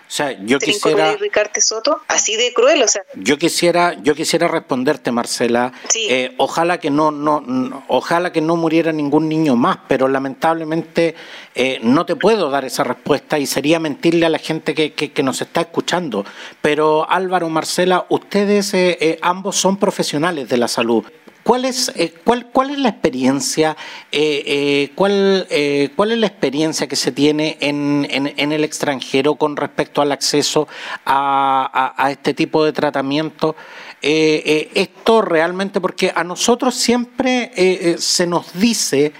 o 0.07 0.09
sea, 0.09 0.31
yo 0.45 0.57
quisiera. 0.59 1.17
Soto, 1.59 2.01
así 2.07 2.37
de 2.37 2.53
cruel, 2.53 2.81
o 2.81 2.87
sea. 2.87 3.03
Yo 3.15 3.37
quisiera, 3.37 3.93
yo 4.01 4.15
quisiera 4.15 4.47
responderte, 4.47 5.11
Marcela. 5.11 5.73
Eh, 5.95 6.33
ojalá 6.37 6.79
que 6.79 6.89
no, 6.89 7.11
no, 7.11 7.83
ojalá 7.87 8.31
que 8.31 8.39
no 8.39 8.55
muriera 8.55 8.93
ningún 8.93 9.27
niño 9.27 9.55
más, 9.57 9.79
pero 9.87 10.07
lamentablemente 10.07 11.15
eh, 11.55 11.79
no 11.81 12.05
te 12.05 12.15
puedo 12.15 12.49
dar 12.49 12.63
esa 12.63 12.85
respuesta 12.85 13.37
y 13.37 13.45
sería 13.45 13.79
mentirle 13.79 14.25
a 14.25 14.29
la 14.29 14.39
gente 14.39 14.73
que, 14.73 14.93
que, 14.93 15.23
nos 15.23 15.41
está 15.41 15.61
escuchando. 15.61 16.23
Pero 16.61 17.09
Álvaro, 17.09 17.49
Marcela, 17.49 18.05
ustedes 18.09 18.73
eh, 18.73 19.19
ambos 19.21 19.57
son 19.57 19.77
profesionales 19.77 20.47
de 20.47 20.57
la 20.57 20.69
salud. 20.69 21.03
¿Cuál 21.47 21.63
es, 21.63 21.93
eh, 21.95 22.13
cuál, 22.25 22.47
cuál 22.47 22.71
es 22.71 22.79
la 22.79 22.89
experiencia, 22.89 23.77
eh, 24.11 24.43
eh, 24.45 24.91
cuál, 24.95 25.47
cuál 25.95 26.11
es 26.11 26.17
la 26.17 26.27
experiencia 26.27 26.87
que 26.87 26.97
se 26.97 27.13
tiene 27.13 27.55
en, 27.61 28.05
en, 28.09 28.51
el 28.51 28.65
extranjero 28.65 29.35
con 29.35 29.55
respecto 29.55 30.01
al 30.01 30.11
acceso 30.11 30.67
a, 31.05 31.93
a, 31.95 32.11
este 32.11 32.33
tipo 32.33 32.65
de 32.65 32.73
tratamiento? 32.73 33.55
esto 34.01 35.21
realmente, 35.21 35.79
porque 35.79 36.11
a 36.13 36.25
nosotros 36.25 36.75
siempre 36.75 37.95
se 37.97 38.27
nos 38.27 38.51
dice 38.59 39.13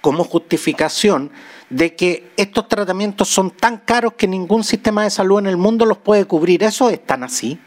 como 0.00 0.22
justificación 0.22 1.32
de 1.68 1.96
que 1.96 2.30
estos 2.36 2.68
tratamientos 2.68 3.26
son 3.26 3.50
tan 3.50 3.78
caros 3.78 4.12
que 4.12 4.28
ningún 4.28 4.62
sistema 4.62 5.02
de 5.02 5.10
salud 5.10 5.40
en 5.40 5.48
el 5.48 5.56
mundo 5.56 5.84
los 5.84 5.98
puede 5.98 6.26
cubrir. 6.26 6.62
¿Eso 6.62 6.88
es 6.90 7.04
tan 7.04 7.24
así? 7.24 7.58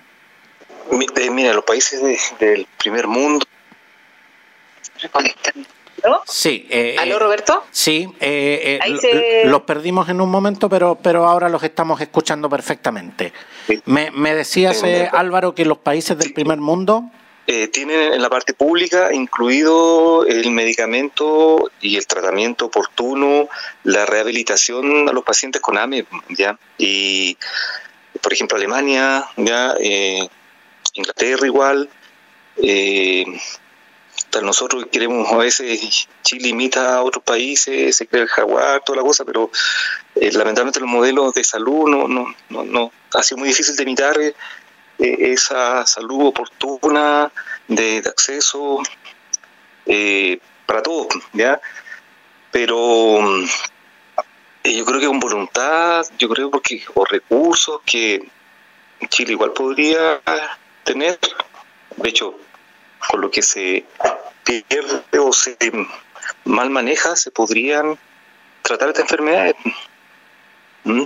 Eh, 0.92 1.30
mira, 1.30 1.54
los 1.54 1.64
países 1.64 2.02
del 2.40 2.68
primer 2.78 3.08
mundo. 3.08 3.46
Sí. 6.28 6.68
Eh, 6.70 6.96
¿Aló, 7.00 7.20
Roberto? 7.20 7.64
Sí, 7.72 8.10
eh, 8.20 8.80
eh 8.84 9.44
los 9.46 9.62
perdimos 9.62 10.10
en 10.10 10.20
un 10.20 10.30
momento, 10.30 10.68
pero, 10.68 10.98
pero 11.02 11.26
ahora 11.26 11.48
los 11.48 11.64
estamos 11.64 12.02
escuchando 12.02 12.50
perfectamente. 12.50 13.32
Me, 13.86 14.12
me, 14.12 14.36
decías, 14.36 14.84
Álvaro, 15.12 15.56
que 15.56 15.66
los 15.66 15.78
países 15.78 16.18
del 16.18 16.34
primer 16.34 16.58
mundo... 16.58 17.10
tienen 17.72 18.14
en 18.14 18.22
la 18.22 18.30
parte 18.30 18.54
pública 18.54 19.14
incluido 19.14 20.26
el 20.26 20.52
medicamento 20.52 21.72
y 21.80 21.98
el 21.98 22.08
tratamiento 22.08 22.66
oportuno, 22.66 23.48
la 23.84 24.06
rehabilitación 24.06 25.08
a 25.08 25.14
los 25.14 25.24
pacientes 25.24 25.62
con 25.62 25.78
AME, 25.78 26.06
¿ya? 26.30 26.58
Y, 26.78 27.38
por 28.22 28.34
ejemplo, 28.34 28.58
Alemania, 28.58 29.26
¿ya? 29.38 29.76
Inglaterra 30.94 31.46
igual. 31.46 31.90
Eh, 32.58 33.26
nosotros 34.42 34.86
queremos 34.92 35.30
a 35.32 35.38
veces 35.38 36.08
Chile 36.22 36.50
imita 36.50 36.96
a 36.96 37.04
otros 37.04 37.24
países, 37.24 37.96
se 37.96 38.08
crea 38.08 38.24
el 38.24 38.30
jaguar, 38.30 38.82
toda 38.86 38.98
la 38.98 39.04
cosa, 39.04 39.26
pero 39.26 39.52
eh, 40.16 40.32
lamentablemente 40.32 40.80
los 40.80 40.90
modelos 40.90 41.34
de 41.34 41.44
salud 41.44 41.90
no, 41.90 42.08
no, 42.08 42.34
no, 42.50 42.64
no 42.64 42.92
ha 43.14 43.24
sido 43.24 43.40
muy 43.40 43.50
difícil 43.50 43.76
de 43.76 43.84
imitar 43.84 44.20
eh, 44.20 44.34
esa 44.98 45.86
salud 45.86 46.28
oportuna 46.28 47.32
de, 47.68 47.98
acceso 47.98 48.82
eh, 49.86 50.40
para 50.66 50.82
todos, 50.82 51.08
¿ya? 51.34 51.60
Pero 52.52 53.20
yo 54.64 54.86
creo 54.86 55.00
que 55.00 55.08
con 55.08 55.20
voluntad, 55.20 56.06
yo 56.18 56.30
creo 56.30 56.52
porque 56.52 56.84
o 56.94 57.04
recursos 57.04 57.82
que 57.86 58.30
Chile 59.10 59.34
igual 59.34 59.52
podría 59.54 60.22
tener, 60.92 61.18
de 61.96 62.10
hecho, 62.10 62.36
con 63.10 63.22
lo 63.22 63.32
que 63.32 63.42
se 63.42 63.86
pierde 64.44 65.20
o 65.20 65.32
se 65.32 65.58
mal 66.44 66.70
maneja, 66.70 67.16
se 67.16 67.32
podrían 67.32 67.98
tratar 68.62 68.90
esta 68.90 69.02
enfermedad. 69.02 69.56
¿Mm? 70.84 71.04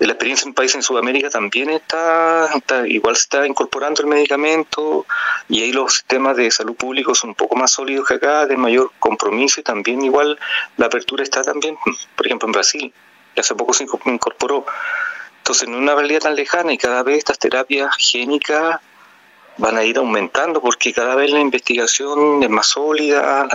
La 0.00 0.12
experiencia 0.12 0.46
en 0.46 0.54
países 0.54 0.76
en 0.76 0.82
Sudamérica 0.82 1.28
también 1.30 1.70
está, 1.70 2.48
igual 2.86 3.16
se 3.16 3.22
está 3.22 3.46
incorporando 3.46 4.02
el 4.02 4.08
medicamento 4.08 5.06
y 5.48 5.62
ahí 5.62 5.72
los 5.72 5.94
sistemas 5.94 6.36
de 6.36 6.50
salud 6.50 6.74
público 6.74 7.14
son 7.14 7.30
un 7.30 7.36
poco 7.36 7.56
más 7.56 7.72
sólidos 7.72 8.08
que 8.08 8.14
acá, 8.14 8.46
de 8.46 8.56
mayor 8.56 8.92
compromiso 8.98 9.60
y 9.60 9.62
también 9.62 10.02
igual 10.02 10.38
la 10.78 10.86
apertura 10.86 11.22
está 11.22 11.42
también, 11.42 11.76
por 12.16 12.26
ejemplo 12.26 12.48
en 12.48 12.52
Brasil, 12.52 12.94
que 13.34 13.40
hace 13.40 13.54
poco 13.54 13.74
se 13.74 13.84
incorporó. 13.84 14.64
Entonces, 15.38 15.68
en 15.68 15.74
una 15.74 15.94
realidad 15.94 16.20
tan 16.20 16.34
lejana 16.34 16.72
y 16.72 16.78
cada 16.78 17.02
vez 17.02 17.18
estas 17.18 17.38
terapias 17.38 17.94
génicas 17.98 18.80
van 19.58 19.76
a 19.76 19.84
ir 19.84 19.98
aumentando 19.98 20.60
porque 20.60 20.92
cada 20.92 21.14
vez 21.14 21.30
la 21.30 21.40
investigación 21.40 22.42
es 22.42 22.50
más 22.50 22.68
sólida, 22.68 23.48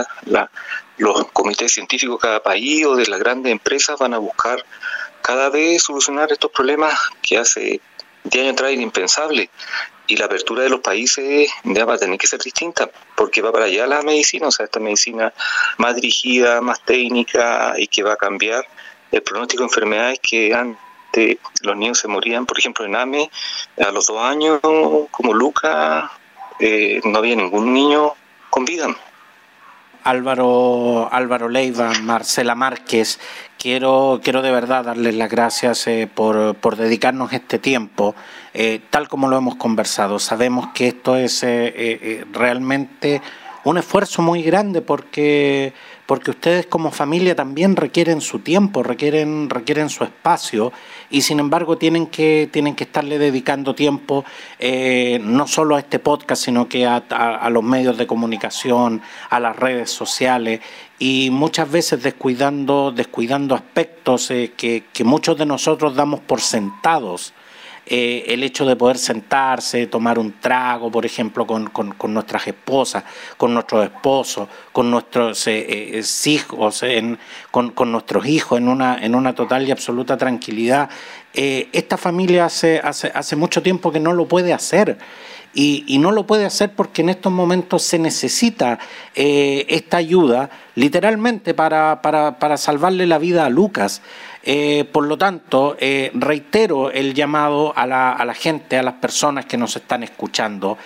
los 0.98 1.26
comités 1.32 1.72
científicos 1.72 2.20
de 2.20 2.28
cada 2.28 2.42
país 2.42 2.86
o 2.86 2.96
de 2.96 3.06
las 3.06 3.18
grandes 3.18 3.52
empresas 3.52 3.98
van 3.98 4.14
a 4.14 4.18
buscar 4.18 4.64
cada 5.22 5.50
vez 5.50 5.82
solucionar 5.82 6.30
estos 6.30 6.50
problemas 6.50 6.98
que 7.20 7.38
hace 7.38 7.80
10 8.24 8.42
años 8.42 8.52
atrás 8.54 8.72
era 8.72 8.82
impensable. 8.82 9.50
Y 10.08 10.16
la 10.16 10.26
apertura 10.26 10.62
de 10.62 10.68
los 10.68 10.80
países 10.80 11.50
va 11.64 11.94
a 11.94 11.98
tener 11.98 12.16
que 12.16 12.28
ser 12.28 12.40
distinta, 12.40 12.88
porque 13.16 13.42
va 13.42 13.50
para 13.50 13.64
allá 13.64 13.88
la 13.88 14.02
medicina, 14.02 14.46
o 14.46 14.52
sea, 14.52 14.66
esta 14.66 14.78
medicina 14.78 15.32
más 15.78 15.96
dirigida, 15.96 16.60
más 16.60 16.80
técnica 16.84 17.74
y 17.76 17.88
que 17.88 18.04
va 18.04 18.12
a 18.12 18.16
cambiar 18.16 18.64
el 19.10 19.22
pronóstico 19.22 19.64
de 19.64 19.68
enfermedades 19.68 20.20
que 20.22 20.54
han 20.54 20.78
los 21.62 21.76
niños 21.76 21.98
se 21.98 22.08
morían, 22.08 22.46
por 22.46 22.58
ejemplo, 22.58 22.84
en 22.84 22.96
AME, 22.96 23.30
a 23.78 23.90
los 23.90 24.06
dos 24.06 24.20
años, 24.20 24.60
como 24.60 25.34
Luca, 25.34 26.10
eh, 26.58 27.00
no 27.04 27.18
había 27.18 27.36
ningún 27.36 27.72
niño 27.72 28.12
con 28.50 28.64
vida. 28.64 28.88
Álvaro, 30.04 31.08
Álvaro 31.10 31.48
Leiva, 31.48 31.92
Marcela 32.02 32.54
Márquez, 32.54 33.18
quiero, 33.58 34.20
quiero 34.22 34.40
de 34.40 34.52
verdad 34.52 34.84
darles 34.84 35.16
las 35.16 35.28
gracias 35.28 35.86
eh, 35.88 36.08
por, 36.12 36.54
por, 36.54 36.76
dedicarnos 36.76 37.32
este 37.32 37.58
tiempo, 37.58 38.14
eh, 38.54 38.80
tal 38.90 39.08
como 39.08 39.28
lo 39.28 39.36
hemos 39.36 39.56
conversado. 39.56 40.20
Sabemos 40.20 40.68
que 40.74 40.88
esto 40.88 41.16
es 41.16 41.44
realmente 42.32 43.20
un 43.64 43.78
esfuerzo 43.78 44.22
muy 44.22 44.42
grande 44.42 44.80
porque 44.80 45.72
porque 46.06 46.30
ustedes 46.30 46.66
como 46.66 46.90
familia 46.90 47.34
también 47.34 47.76
requieren 47.76 48.20
su 48.20 48.38
tiempo, 48.38 48.82
requieren, 48.82 49.50
requieren 49.50 49.88
su 49.88 50.04
espacio 50.04 50.72
y 51.10 51.22
sin 51.22 51.40
embargo 51.40 51.76
tienen 51.76 52.06
que, 52.06 52.48
tienen 52.50 52.74
que 52.74 52.84
estarle 52.84 53.18
dedicando 53.18 53.74
tiempo 53.74 54.24
eh, 54.58 55.18
no 55.22 55.46
solo 55.46 55.76
a 55.76 55.80
este 55.80 55.98
podcast, 55.98 56.44
sino 56.44 56.68
que 56.68 56.86
a, 56.86 57.48
los 57.50 57.62
medios 57.62 57.98
de 57.98 58.06
comunicación, 58.06 59.02
a 59.30 59.40
las 59.40 59.56
redes 59.56 59.90
sociales 59.90 60.60
y 60.98 61.30
muchas 61.30 61.70
veces 61.70 62.02
descuidando, 62.02 62.92
descuidando 62.92 63.54
aspectos 63.54 64.30
eh, 64.30 64.52
que, 64.56 64.84
que 64.92 65.04
muchos 65.04 65.36
de 65.36 65.46
nosotros 65.46 65.94
damos 65.94 66.20
por 66.20 66.40
sentados 66.40 67.34
eh, 67.88 68.24
el 68.34 68.42
hecho 68.42 68.66
de 68.66 68.74
poder 68.74 68.98
sentarse, 68.98 69.86
tomar 69.86 70.18
un 70.18 70.40
trago, 70.40 70.90
por 70.90 71.06
ejemplo, 71.06 71.46
con, 71.46 71.70
nuestras 72.08 72.44
esposas, 72.48 73.04
con 73.36 73.54
nuestros 73.54 73.84
esposos, 73.84 74.48
con 74.72 74.90
nuestros 74.90 75.46
eh, 75.46 75.96
eh, 75.96 76.04
hijos, 76.24 76.82
con, 77.52 77.92
nuestros 77.92 78.26
hijos 78.26 78.58
en 78.58 78.66
una, 78.66 78.98
en 79.00 79.14
una 79.14 79.36
total 79.36 79.68
y 79.68 79.70
absoluta 79.70 80.16
tranquilidad. 80.16 80.90
esta 81.32 81.96
familia 81.96 82.46
hace, 82.46 82.80
hace, 82.82 83.12
hace 83.14 83.36
mucho 83.36 83.62
tiempo 83.62 83.92
que 83.92 84.00
no 84.00 84.12
lo 84.12 84.26
puede 84.26 84.52
hacer. 84.52 84.98
Y, 85.54 85.98
no 86.00 86.10
lo 86.12 86.26
puede 86.26 86.44
hacer 86.44 86.72
porque 86.74 87.00
en 87.00 87.08
estos 87.08 87.32
momentos 87.32 87.82
se 87.82 87.98
necesita 87.98 88.78
esta 89.14 89.96
ayuda 89.96 90.50
literalmente 90.74 91.54
para, 91.54 92.02
para, 92.02 92.38
para 92.38 92.58
salvarle 92.58 93.06
la 93.06 93.18
vida 93.18 93.46
a 93.46 93.48
Lucas. 93.48 94.02
Eh, 94.48 94.84
por 94.92 95.04
lo 95.08 95.18
tanto, 95.18 95.76
eh, 95.80 96.12
reitero 96.14 96.92
el 96.92 97.14
llamado 97.14 97.76
a 97.76 97.84
la, 97.84 98.12
a 98.12 98.24
la, 98.24 98.32
gente, 98.32 98.78
a 98.78 98.82
las 98.84 98.94
personas 98.94 99.44
que 99.44 99.56
nos 99.56 99.74
están 99.74 100.04
escuchando. 100.04 100.78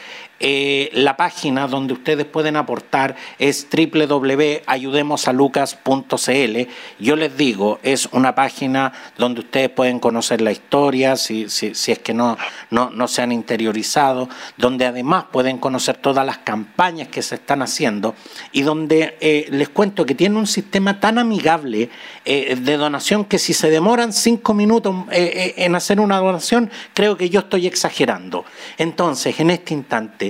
Eh, 0.42 0.88
la 0.94 1.18
página 1.18 1.68
donde 1.68 1.92
ustedes 1.92 2.24
pueden 2.24 2.56
aportar 2.56 3.14
es 3.38 3.68
www.ayudemosalucas.cl. 3.70 6.58
Yo 6.98 7.16
les 7.16 7.36
digo, 7.36 7.78
es 7.82 8.08
una 8.12 8.34
página 8.34 8.90
donde 9.18 9.40
ustedes 9.40 9.68
pueden 9.68 9.98
conocer 9.98 10.40
la 10.40 10.50
historia, 10.50 11.16
si, 11.16 11.50
si, 11.50 11.74
si 11.74 11.92
es 11.92 11.98
que 11.98 12.14
no, 12.14 12.38
no, 12.70 12.88
no, 12.88 13.06
se 13.06 13.20
han 13.20 13.32
interiorizado, 13.32 14.30
donde 14.56 14.86
además 14.86 15.26
pueden 15.30 15.58
conocer 15.58 15.98
todas 15.98 16.24
las 16.24 16.38
campañas 16.38 17.08
que 17.08 17.20
se 17.20 17.34
están 17.34 17.60
haciendo 17.60 18.14
y 18.50 18.62
donde 18.62 19.18
eh, 19.20 19.46
les 19.50 19.68
cuento 19.68 20.06
que 20.06 20.14
tiene 20.14 20.38
un 20.38 20.46
sistema 20.46 21.00
tan 21.00 21.18
amigable 21.18 21.90
eh, 22.24 22.56
de 22.58 22.76
donación 22.78 23.26
que 23.26 23.38
si 23.38 23.52
se 23.52 23.68
demoran 23.68 24.14
cinco 24.14 24.54
minutos 24.54 24.96
en 25.10 25.74
hacer 25.74 26.00
una 26.00 26.16
donación, 26.16 26.70
creo 26.94 27.18
que 27.18 27.28
yo 27.28 27.40
estoy 27.40 27.66
exagerando. 27.66 28.46
Entonces, 28.78 29.38
en 29.38 29.50
este 29.50 29.74
instante, 29.74 30.29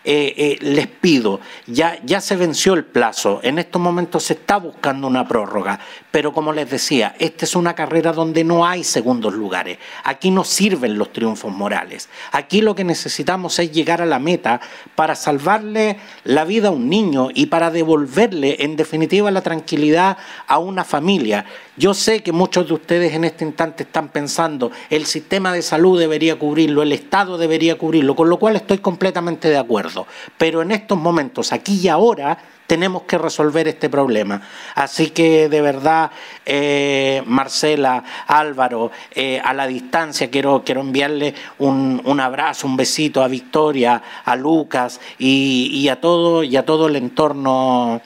eh, 0.03 0.33
eh, 0.35 0.57
les 0.61 0.87
pido, 0.87 1.39
ya, 1.67 1.99
ya 2.03 2.21
se 2.21 2.35
venció 2.35 2.73
el 2.73 2.85
plazo, 2.85 3.39
en 3.43 3.59
estos 3.59 3.79
momentos 3.79 4.23
se 4.23 4.33
está 4.33 4.57
buscando 4.57 5.05
una 5.05 5.27
prórroga, 5.27 5.79
pero 6.09 6.33
como 6.33 6.53
les 6.53 6.71
decía, 6.71 7.15
esta 7.19 7.45
es 7.45 7.55
una 7.55 7.75
carrera 7.75 8.11
donde 8.11 8.43
no 8.43 8.65
hay 8.65 8.83
segundos 8.83 9.33
lugares, 9.35 9.77
aquí 10.03 10.31
no 10.31 10.43
sirven 10.43 10.97
los 10.97 11.13
triunfos 11.13 11.51
morales, 11.53 12.09
aquí 12.31 12.61
lo 12.61 12.73
que 12.73 12.83
necesitamos 12.83 13.59
es 13.59 13.71
llegar 13.71 14.01
a 14.01 14.07
la 14.07 14.17
meta 14.17 14.59
para 14.95 15.13
salvarle 15.13 15.99
la 16.23 16.45
vida 16.45 16.69
a 16.69 16.71
un 16.71 16.89
niño 16.89 17.29
y 17.33 17.45
para 17.45 17.69
devolverle 17.69 18.57
en 18.59 18.75
definitiva 18.75 19.29
la 19.29 19.41
tranquilidad 19.41 20.17
a 20.47 20.57
una 20.57 20.83
familia. 20.83 21.45
Yo 21.77 21.93
sé 21.93 22.23
que 22.23 22.31
muchos 22.31 22.67
de 22.67 22.73
ustedes 22.73 23.13
en 23.13 23.23
este 23.23 23.45
instante 23.45 23.83
están 23.83 24.09
pensando, 24.09 24.71
el 24.89 25.05
sistema 25.05 25.53
de 25.53 25.61
salud 25.61 25.99
debería 25.99 26.37
cubrirlo, 26.37 26.81
el 26.81 26.91
Estado 26.91 27.37
debería 27.37 27.77
cubrirlo, 27.77 28.15
con 28.15 28.29
lo 28.29 28.39
cual 28.39 28.55
estoy 28.55 28.79
completamente 28.79 29.49
de 29.49 29.57
acuerdo. 29.57 29.90
Pero 30.37 30.61
en 30.61 30.71
estos 30.71 30.97
momentos, 30.97 31.51
aquí 31.51 31.79
y 31.81 31.87
ahora, 31.87 32.37
tenemos 32.71 33.01
que 33.01 33.17
resolver 33.17 33.67
este 33.67 33.89
problema. 33.89 34.41
Así 34.75 35.09
que 35.09 35.49
de 35.49 35.61
verdad, 35.61 36.09
eh, 36.45 37.21
Marcela, 37.25 38.01
Álvaro, 38.27 38.91
eh, 39.13 39.41
a 39.43 39.53
la 39.53 39.67
distancia 39.67 40.31
quiero, 40.31 40.63
quiero 40.63 40.79
enviarle 40.79 41.35
un, 41.59 42.19
abrazo, 42.21 42.67
un 42.67 42.77
besito 42.77 43.21
a 43.23 43.27
Victoria, 43.27 44.01
a 44.23 44.37
Lucas 44.37 45.01
y, 45.19 45.85
a 45.89 45.99
todo, 45.99 46.43
y 46.43 46.55
a 46.55 46.65
todo 46.65 46.87
el 46.87 46.95
entorno 46.95 48.01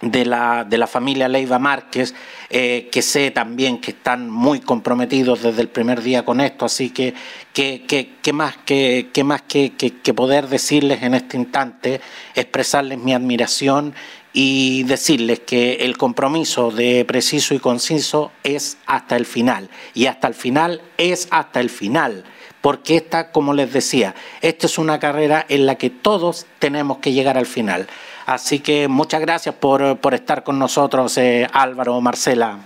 de 0.00 0.24
la, 0.24 0.64
de 0.64 0.78
la 0.78 0.86
familia 0.86 1.28
Leiva 1.28 1.58
Márquez, 1.58 2.14
eh, 2.48 2.88
que 2.90 3.02
sé 3.02 3.30
también 3.30 3.80
que 3.80 3.90
están 3.90 4.30
muy 4.30 4.60
comprometidos 4.60 5.42
desde 5.42 5.60
el 5.60 5.68
primer 5.68 6.02
día 6.02 6.24
con 6.24 6.40
esto, 6.40 6.64
así 6.64 6.90
que 6.90 7.14
qué 7.52 8.32
más, 8.32 8.56
que, 8.58 9.10
más 9.24 9.42
que, 9.42 9.72
que, 9.72 10.14
poder 10.14 10.48
decirles 10.48 11.02
en 11.02 11.14
este 11.14 11.36
instante, 11.36 12.00
expresarles 12.34 12.98
mi 12.98 13.12
admiración 13.12 13.94
y 14.32 14.84
decirles 14.84 15.40
que 15.40 15.74
el 15.74 15.98
compromiso 15.98 16.70
de 16.70 17.04
preciso 17.04 17.54
y 17.54 17.58
conciso 17.58 18.32
es 18.42 18.78
hasta 18.86 19.16
el 19.16 19.26
final, 19.26 19.68
y 19.92 20.06
hasta 20.06 20.28
el 20.28 20.34
final 20.34 20.80
es 20.96 21.28
hasta 21.30 21.60
el 21.60 21.68
final 21.68 22.24
porque 22.60 22.96
esta, 22.96 23.32
como 23.32 23.54
les 23.54 23.72
decía, 23.72 24.14
esta 24.42 24.66
es 24.66 24.78
una 24.78 24.98
carrera 24.98 25.44
en 25.48 25.66
la 25.66 25.76
que 25.76 25.90
todos 25.90 26.46
tenemos 26.58 26.98
que 26.98 27.12
llegar 27.12 27.38
al 27.38 27.46
final. 27.46 27.88
Así 28.26 28.60
que 28.60 28.88
muchas 28.88 29.20
gracias 29.20 29.54
por, 29.54 29.98
por 29.98 30.14
estar 30.14 30.44
con 30.44 30.58
nosotros, 30.58 31.16
eh, 31.18 31.48
Álvaro, 31.52 32.00
Marcela. 32.00 32.58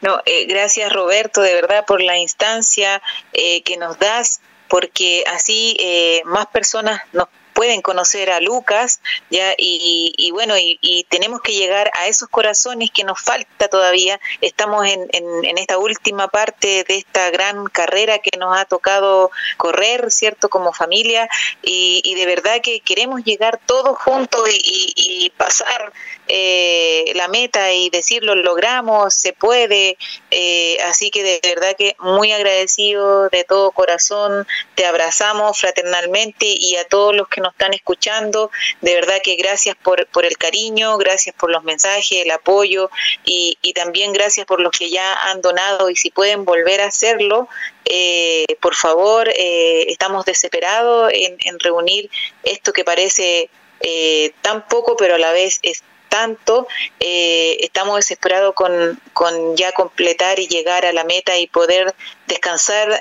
No, 0.00 0.18
eh, 0.26 0.46
gracias 0.46 0.92
Roberto, 0.92 1.42
de 1.42 1.54
verdad, 1.54 1.84
por 1.86 2.02
la 2.02 2.18
instancia 2.18 3.02
eh, 3.32 3.62
que 3.62 3.76
nos 3.76 3.98
das, 3.98 4.40
porque 4.68 5.24
así 5.32 5.76
más 6.24 6.46
personas 6.46 7.00
nos 7.12 7.28
pueden 7.60 7.82
conocer 7.82 8.30
a 8.30 8.40
Lucas, 8.40 9.02
ya 9.28 9.52
y, 9.58 10.30
bueno, 10.32 10.54
y, 10.56 11.04
tenemos 11.10 11.42
que 11.42 11.52
llegar 11.52 11.90
a 11.92 12.06
esos 12.06 12.26
corazones 12.30 12.90
que 12.90 13.04
nos 13.04 13.20
falta 13.20 13.68
todavía. 13.68 14.18
Estamos 14.40 14.86
en, 14.86 15.06
en, 15.12 15.58
esta 15.58 15.76
última 15.76 16.28
parte 16.28 16.84
de 16.84 16.96
esta 16.96 17.28
gran 17.28 17.66
carrera 17.66 18.18
que 18.18 18.38
nos 18.38 18.56
ha 18.56 18.64
tocado 18.64 19.30
correr, 19.58 20.10
¿cierto? 20.10 20.48
Como 20.48 20.72
familia, 20.72 21.28
y, 21.60 22.14
de 22.14 22.24
verdad 22.24 22.62
que 22.62 22.80
queremos 22.80 23.24
llegar 23.24 23.60
todos 23.66 23.98
juntos 23.98 24.48
y, 24.50 25.30
pasar 25.36 25.92
eh, 26.32 27.10
la 27.16 27.26
meta 27.26 27.72
y 27.72 27.90
decirlo, 27.90 28.36
logramos, 28.36 29.14
se 29.14 29.32
puede. 29.32 29.98
Eh, 30.30 30.78
así 30.84 31.10
que 31.10 31.24
de 31.24 31.40
verdad 31.42 31.74
que 31.76 31.96
muy 31.98 32.30
agradecido 32.30 33.28
de 33.30 33.42
todo 33.42 33.72
corazón, 33.72 34.46
te 34.76 34.86
abrazamos 34.86 35.58
fraternalmente 35.58 36.46
y 36.46 36.76
a 36.76 36.84
todos 36.84 37.16
los 37.16 37.26
que 37.26 37.40
nos 37.40 37.52
están 37.52 37.74
escuchando. 37.74 38.52
De 38.80 38.94
verdad 38.94 39.20
que 39.22 39.34
gracias 39.34 39.74
por, 39.74 40.06
por 40.06 40.24
el 40.24 40.38
cariño, 40.38 40.96
gracias 40.98 41.34
por 41.34 41.50
los 41.50 41.64
mensajes, 41.64 42.22
el 42.24 42.30
apoyo 42.30 42.90
y, 43.24 43.58
también 43.74 44.12
gracias 44.12 44.46
por 44.46 44.60
los 44.60 44.72
que 44.72 44.90
ya 44.90 45.14
han 45.30 45.40
donado 45.40 45.90
y 45.90 45.96
si 45.96 46.10
pueden 46.10 46.44
volver 46.44 46.80
a 46.80 46.86
hacerlo, 46.86 47.48
eh, 47.84 48.44
por 48.60 48.74
favor, 48.74 49.28
eh, 49.28 49.86
estamos 49.88 50.24
desesperados 50.26 51.10
en, 51.14 51.58
reunir 51.60 52.10
esto 52.42 52.72
que 52.72 52.84
parece 52.84 53.48
eh, 53.80 54.32
tan 54.42 54.66
poco, 54.68 54.96
pero 54.96 55.14
a 55.14 55.18
la 55.18 55.32
vez 55.32 55.60
es 55.62 55.82
tanto, 56.10 56.68
estamos 56.98 57.96
desesperados 57.96 58.54
con, 58.54 59.00
con 59.14 59.56
ya 59.56 59.72
completar 59.72 60.38
y 60.38 60.48
llegar 60.48 60.84
a 60.84 60.92
la 60.92 61.04
meta 61.04 61.38
y 61.38 61.46
poder 61.46 61.94
descansar 62.26 63.00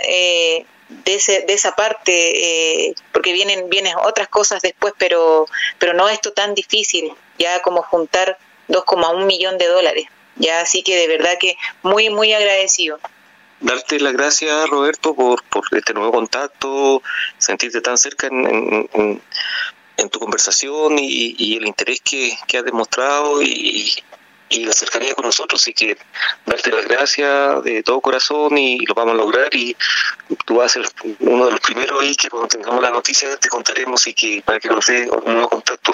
de, 0.89 1.15
ese, 1.15 1.41
de 1.47 1.53
esa 1.53 1.75
parte, 1.75 2.87
eh, 2.87 2.95
porque 3.11 3.31
vienen, 3.31 3.69
vienen 3.69 3.95
otras 4.03 4.27
cosas 4.27 4.61
después, 4.61 4.93
pero, 4.97 5.45
pero 5.77 5.93
no 5.93 6.09
esto 6.09 6.33
tan 6.33 6.55
difícil, 6.55 7.13
ya 7.37 7.61
como 7.61 7.83
juntar 7.83 8.37
2,1 8.67 9.25
millón 9.25 9.57
de 9.57 9.67
dólares. 9.67 10.05
Ya 10.35 10.61
así 10.61 10.83
que 10.83 10.95
de 10.95 11.07
verdad 11.07 11.37
que 11.39 11.57
muy, 11.83 12.09
muy 12.09 12.33
agradecido. 12.33 12.99
Darte 13.61 13.99
las 13.99 14.13
gracias, 14.13 14.69
Roberto, 14.69 15.13
por, 15.13 15.43
por 15.43 15.65
este 15.71 15.93
nuevo 15.93 16.11
contacto, 16.11 17.03
sentirte 17.37 17.81
tan 17.81 17.97
cerca 17.97 18.27
en, 18.27 18.89
en, 18.93 19.21
tu 20.07 20.19
conversación 20.19 20.97
y, 20.97 21.35
y, 21.37 21.57
el 21.57 21.67
interés 21.67 21.99
que, 21.99 22.37
que 22.47 22.59
has 22.59 22.63
demostrado 22.63 23.41
y, 23.41 23.91
y 24.49 24.65
la 24.65 24.73
cercanía 24.73 25.13
con 25.13 25.25
nosotros. 25.25 25.61
Así 25.61 25.73
que 25.73 25.97
darte 26.45 26.71
las 26.71 26.85
gracias 26.87 27.63
de 27.63 27.83
todo 27.83 28.01
corazón 28.01 28.57
y 28.57 28.79
lo 28.85 28.93
vamos 28.93 29.13
a 29.13 29.17
lograr. 29.17 29.53
Y 29.53 29.75
tú 30.45 30.55
vas 30.55 30.77
a 30.77 30.81
ser 30.81 31.15
uno 31.19 31.45
de 31.45 31.51
los 31.51 31.59
primeros 31.59 32.01
ahí 32.01 32.15
que 32.15 32.29
cuando 32.29 32.47
tengamos 32.47 32.81
la 32.81 32.89
noticia 32.89 33.37
te 33.37 33.49
contaremos 33.49 34.05
y 34.07 34.13
que 34.13 34.41
para 34.43 34.59
que 34.59 34.69
nos 34.69 34.85
dé 34.87 35.09
un 35.09 35.33
nuevo 35.33 35.49
contacto. 35.49 35.93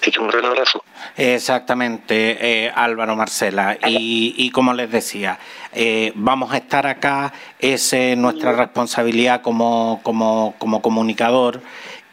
Así 0.00 0.10
que 0.10 0.18
un 0.18 0.28
gran 0.28 0.46
abrazo. 0.46 0.82
Exactamente, 1.14 2.38
eh, 2.40 2.72
Álvaro 2.74 3.16
Marcela. 3.16 3.76
Y, 3.86 4.34
y, 4.38 4.50
como 4.50 4.72
les 4.72 4.90
decía, 4.90 5.38
eh, 5.74 6.12
vamos 6.14 6.54
a 6.54 6.56
estar 6.56 6.86
acá, 6.86 7.34
es 7.58 7.92
nuestra 8.16 8.52
responsabilidad 8.52 9.42
como, 9.42 10.00
como, 10.02 10.54
como 10.58 10.80
comunicador 10.80 11.60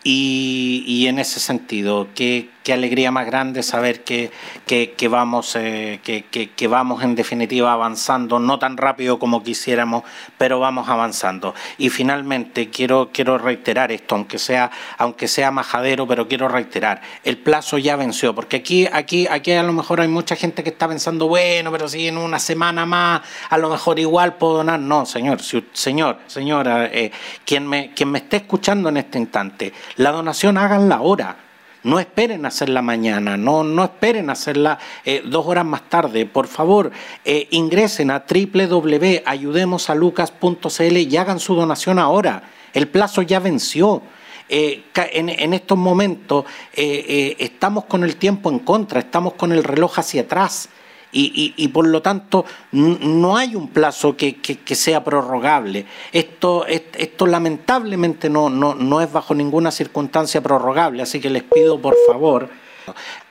y, 0.09 1.07
en 1.07 1.19
ese 1.19 1.39
sentido, 1.39 2.07
qué, 2.15 2.49
alegría 2.73 3.11
más 3.11 3.25
grande 3.25 3.63
saber 3.63 4.03
que, 4.03 4.31
que, 4.65 5.07
vamos, 5.07 5.55
eh, 5.55 5.99
que, 6.03 6.67
vamos 6.67 7.03
en 7.03 7.15
definitiva 7.15 7.73
avanzando, 7.73 8.39
no 8.39 8.59
tan 8.59 8.77
rápido 8.77 9.19
como 9.19 9.43
quisiéramos, 9.43 10.03
pero 10.37 10.59
vamos 10.59 10.89
avanzando. 10.89 11.53
Y 11.77 11.89
finalmente 11.89 12.69
quiero, 12.69 13.09
quiero 13.13 13.37
reiterar 13.37 13.91
esto, 13.91 14.15
aunque 14.15 14.39
sea, 14.39 14.71
aunque 14.97 15.27
sea 15.27 15.51
majadero, 15.51 16.07
pero 16.07 16.27
quiero 16.27 16.47
reiterar, 16.47 17.01
el 17.23 17.37
plazo 17.37 17.77
ya 17.77 17.95
venció, 17.95 18.33
porque 18.35 18.57
aquí, 18.57 18.87
aquí, 18.91 19.27
aquí 19.29 19.51
a 19.51 19.63
lo 19.63 19.73
mejor 19.73 20.01
hay 20.01 20.07
mucha 20.07 20.35
gente 20.35 20.63
que 20.63 20.69
está 20.69 20.87
pensando, 20.87 21.27
bueno, 21.27 21.71
pero 21.71 21.87
si 21.87 22.07
en 22.07 22.17
una 22.17 22.39
semana 22.39 22.85
más, 22.85 23.21
a 23.49 23.57
lo 23.57 23.69
mejor 23.69 23.99
igual 23.99 24.35
puedo 24.35 24.57
donar. 24.57 24.79
No, 24.79 25.05
señor, 25.05 25.39
señor, 25.73 26.19
señora, 26.27 26.85
eh, 26.85 27.11
quien, 27.45 27.67
me, 27.67 27.91
quien 27.93 28.11
me 28.11 28.19
esté 28.19 28.37
escuchando 28.37 28.89
en 28.89 28.97
este 28.97 29.17
instante, 29.17 29.73
la 29.97 30.11
donación 30.11 30.57
háganla 30.57 30.95
ahora. 30.95 31.46
No 31.87 31.99
esperen 32.01 32.45
hacerla 32.45 32.81
mañana, 32.81 33.37
no, 33.37 33.63
no 33.63 33.85
esperen 33.85 34.29
hacerla 34.29 34.77
eh, 35.05 35.23
dos 35.25 35.45
horas 35.45 35.63
más 35.63 35.87
tarde. 35.87 36.25
Por 36.25 36.47
favor, 36.47 36.91
eh, 37.23 37.47
ingresen 37.51 38.11
a 38.11 38.25
www.ayudemosalucas.cl 38.29 40.97
y 40.97 41.15
hagan 41.15 41.39
su 41.39 41.55
donación 41.55 41.97
ahora. 41.97 42.43
El 42.73 42.89
plazo 42.89 43.21
ya 43.21 43.39
venció. 43.39 44.01
Eh, 44.49 44.83
en, 45.13 45.53
estos 45.53 45.77
momentos 45.77 46.43
estamos 46.73 47.85
con 47.85 48.03
el 48.03 48.17
tiempo 48.17 48.49
en 48.49 48.59
contra, 48.59 48.99
estamos 48.99 49.35
con 49.35 49.53
el 49.53 49.63
reloj 49.63 49.99
hacia 49.99 50.23
atrás 50.23 50.67
y, 51.11 51.67
por 51.69 51.87
lo 51.87 52.01
tanto 52.01 52.45
no 52.71 53.37
hay 53.37 53.55
un 53.55 53.69
plazo 53.69 54.15
que, 54.15 54.37
sea 54.75 55.03
prorrogable. 55.03 55.85
Esto, 56.11 56.65
esto 56.65 57.25
lamentablemente 57.25 58.29
no, 58.29 58.49
no, 58.49 59.01
es 59.01 59.11
bajo 59.11 59.33
ninguna 59.33 59.71
circunstancia 59.71 60.41
prorrogable, 60.41 61.03
así 61.03 61.19
que 61.19 61.29
les 61.29 61.43
pido 61.43 61.81
por 61.81 61.95
favor, 62.07 62.49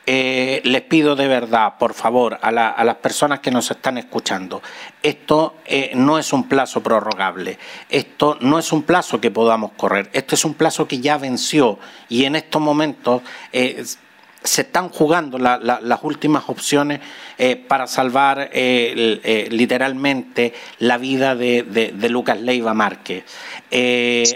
eh, 0.05 0.61
les 0.65 0.83
pido 0.83 1.17
de 1.17 1.27
verdad, 1.27 1.75
por 1.79 1.95
favor, 1.95 2.39
a, 2.41 2.53
las 2.53 2.97
personas 2.97 3.41
que 3.41 3.51
nos 3.51 3.71
están 3.71 3.99
escuchando, 3.99 4.62
esto 5.03 5.57
eh, 5.65 5.93
no 5.95 6.19
es 6.19 6.33
un 6.33 6.49
plazo 6.49 6.83
prorrogable, 6.83 7.59
esto 7.89 8.37
no 8.41 8.59
es 8.59 8.73
un 8.73 8.83
plazo 8.83 9.21
que 9.21 9.31
podamos 9.31 9.73
correr, 9.77 10.11
esto 10.12 10.35
es 10.35 10.45
un 10.45 10.55
plazo 10.55 10.87
que 10.87 11.01
ya 11.01 11.19
venció. 11.19 11.79
Y 12.09 12.25
en 12.25 12.37
estos 12.37 12.61
momentos... 12.61 13.23
Eh, 13.53 13.85
se 14.47 14.63
están 14.63 14.89
jugando 14.89 15.39
las 15.39 16.01
últimas 16.03 16.45
opciones 16.49 17.01
eh, 17.39 17.57
para 17.57 17.87
salvar 17.87 18.51
eh, 18.53 19.21
eh, 19.23 19.49
literalmente 19.51 20.55
la 20.79 20.99
vida 20.99 21.35
de, 21.35 21.93
Lucas 22.09 22.41
Leiva 22.41 22.75
Márquez. 22.75 23.25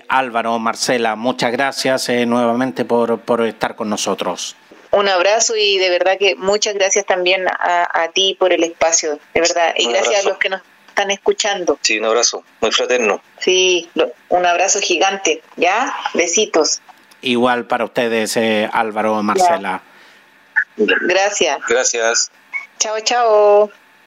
Álvaro, 0.09 0.59
Marcela, 0.59 1.16
muchas 1.16 1.53
gracias 1.53 2.09
nuevamente 2.27 2.85
por, 2.85 3.46
estar 3.46 3.77
con 3.77 3.88
nosotros. 3.88 4.57
Un 4.92 5.09
abrazo 5.09 5.55
y 5.57 5.79
de 5.79 5.88
verdad 5.88 6.18
que 6.18 6.35
muchas 6.35 6.75
gracias 6.75 7.07
también 7.07 7.46
a, 7.49 8.09
ti 8.12 8.37
por 8.38 8.53
el 8.53 8.64
espacio, 8.64 9.20
de 9.35 9.40
verdad, 9.40 9.73
y 9.77 9.88
gracias 9.88 10.27
a 10.27 10.29
los 10.29 10.38
que 10.38 10.49
nos 10.49 10.62
están 10.88 11.12
escuchando. 11.12 11.79
Sí, 11.81 11.99
un 11.99 12.07
abrazo, 12.07 12.44
muy 12.61 12.73
fraterno. 12.73 13.23
Sí, 13.38 13.88
un 14.29 14.46
abrazo 14.46 14.81
gigante, 14.81 15.42
¿ya? 15.57 15.94
Besitos. 16.14 16.81
Igual 17.23 17.66
para 17.66 17.85
ustedes, 17.85 18.37
Álvaro, 18.73 19.23
Marcela. 19.23 19.83
Gracias. 20.86 21.60
Gracias. 21.68 22.30
Chao, 22.78 23.00
chao. 23.00 23.70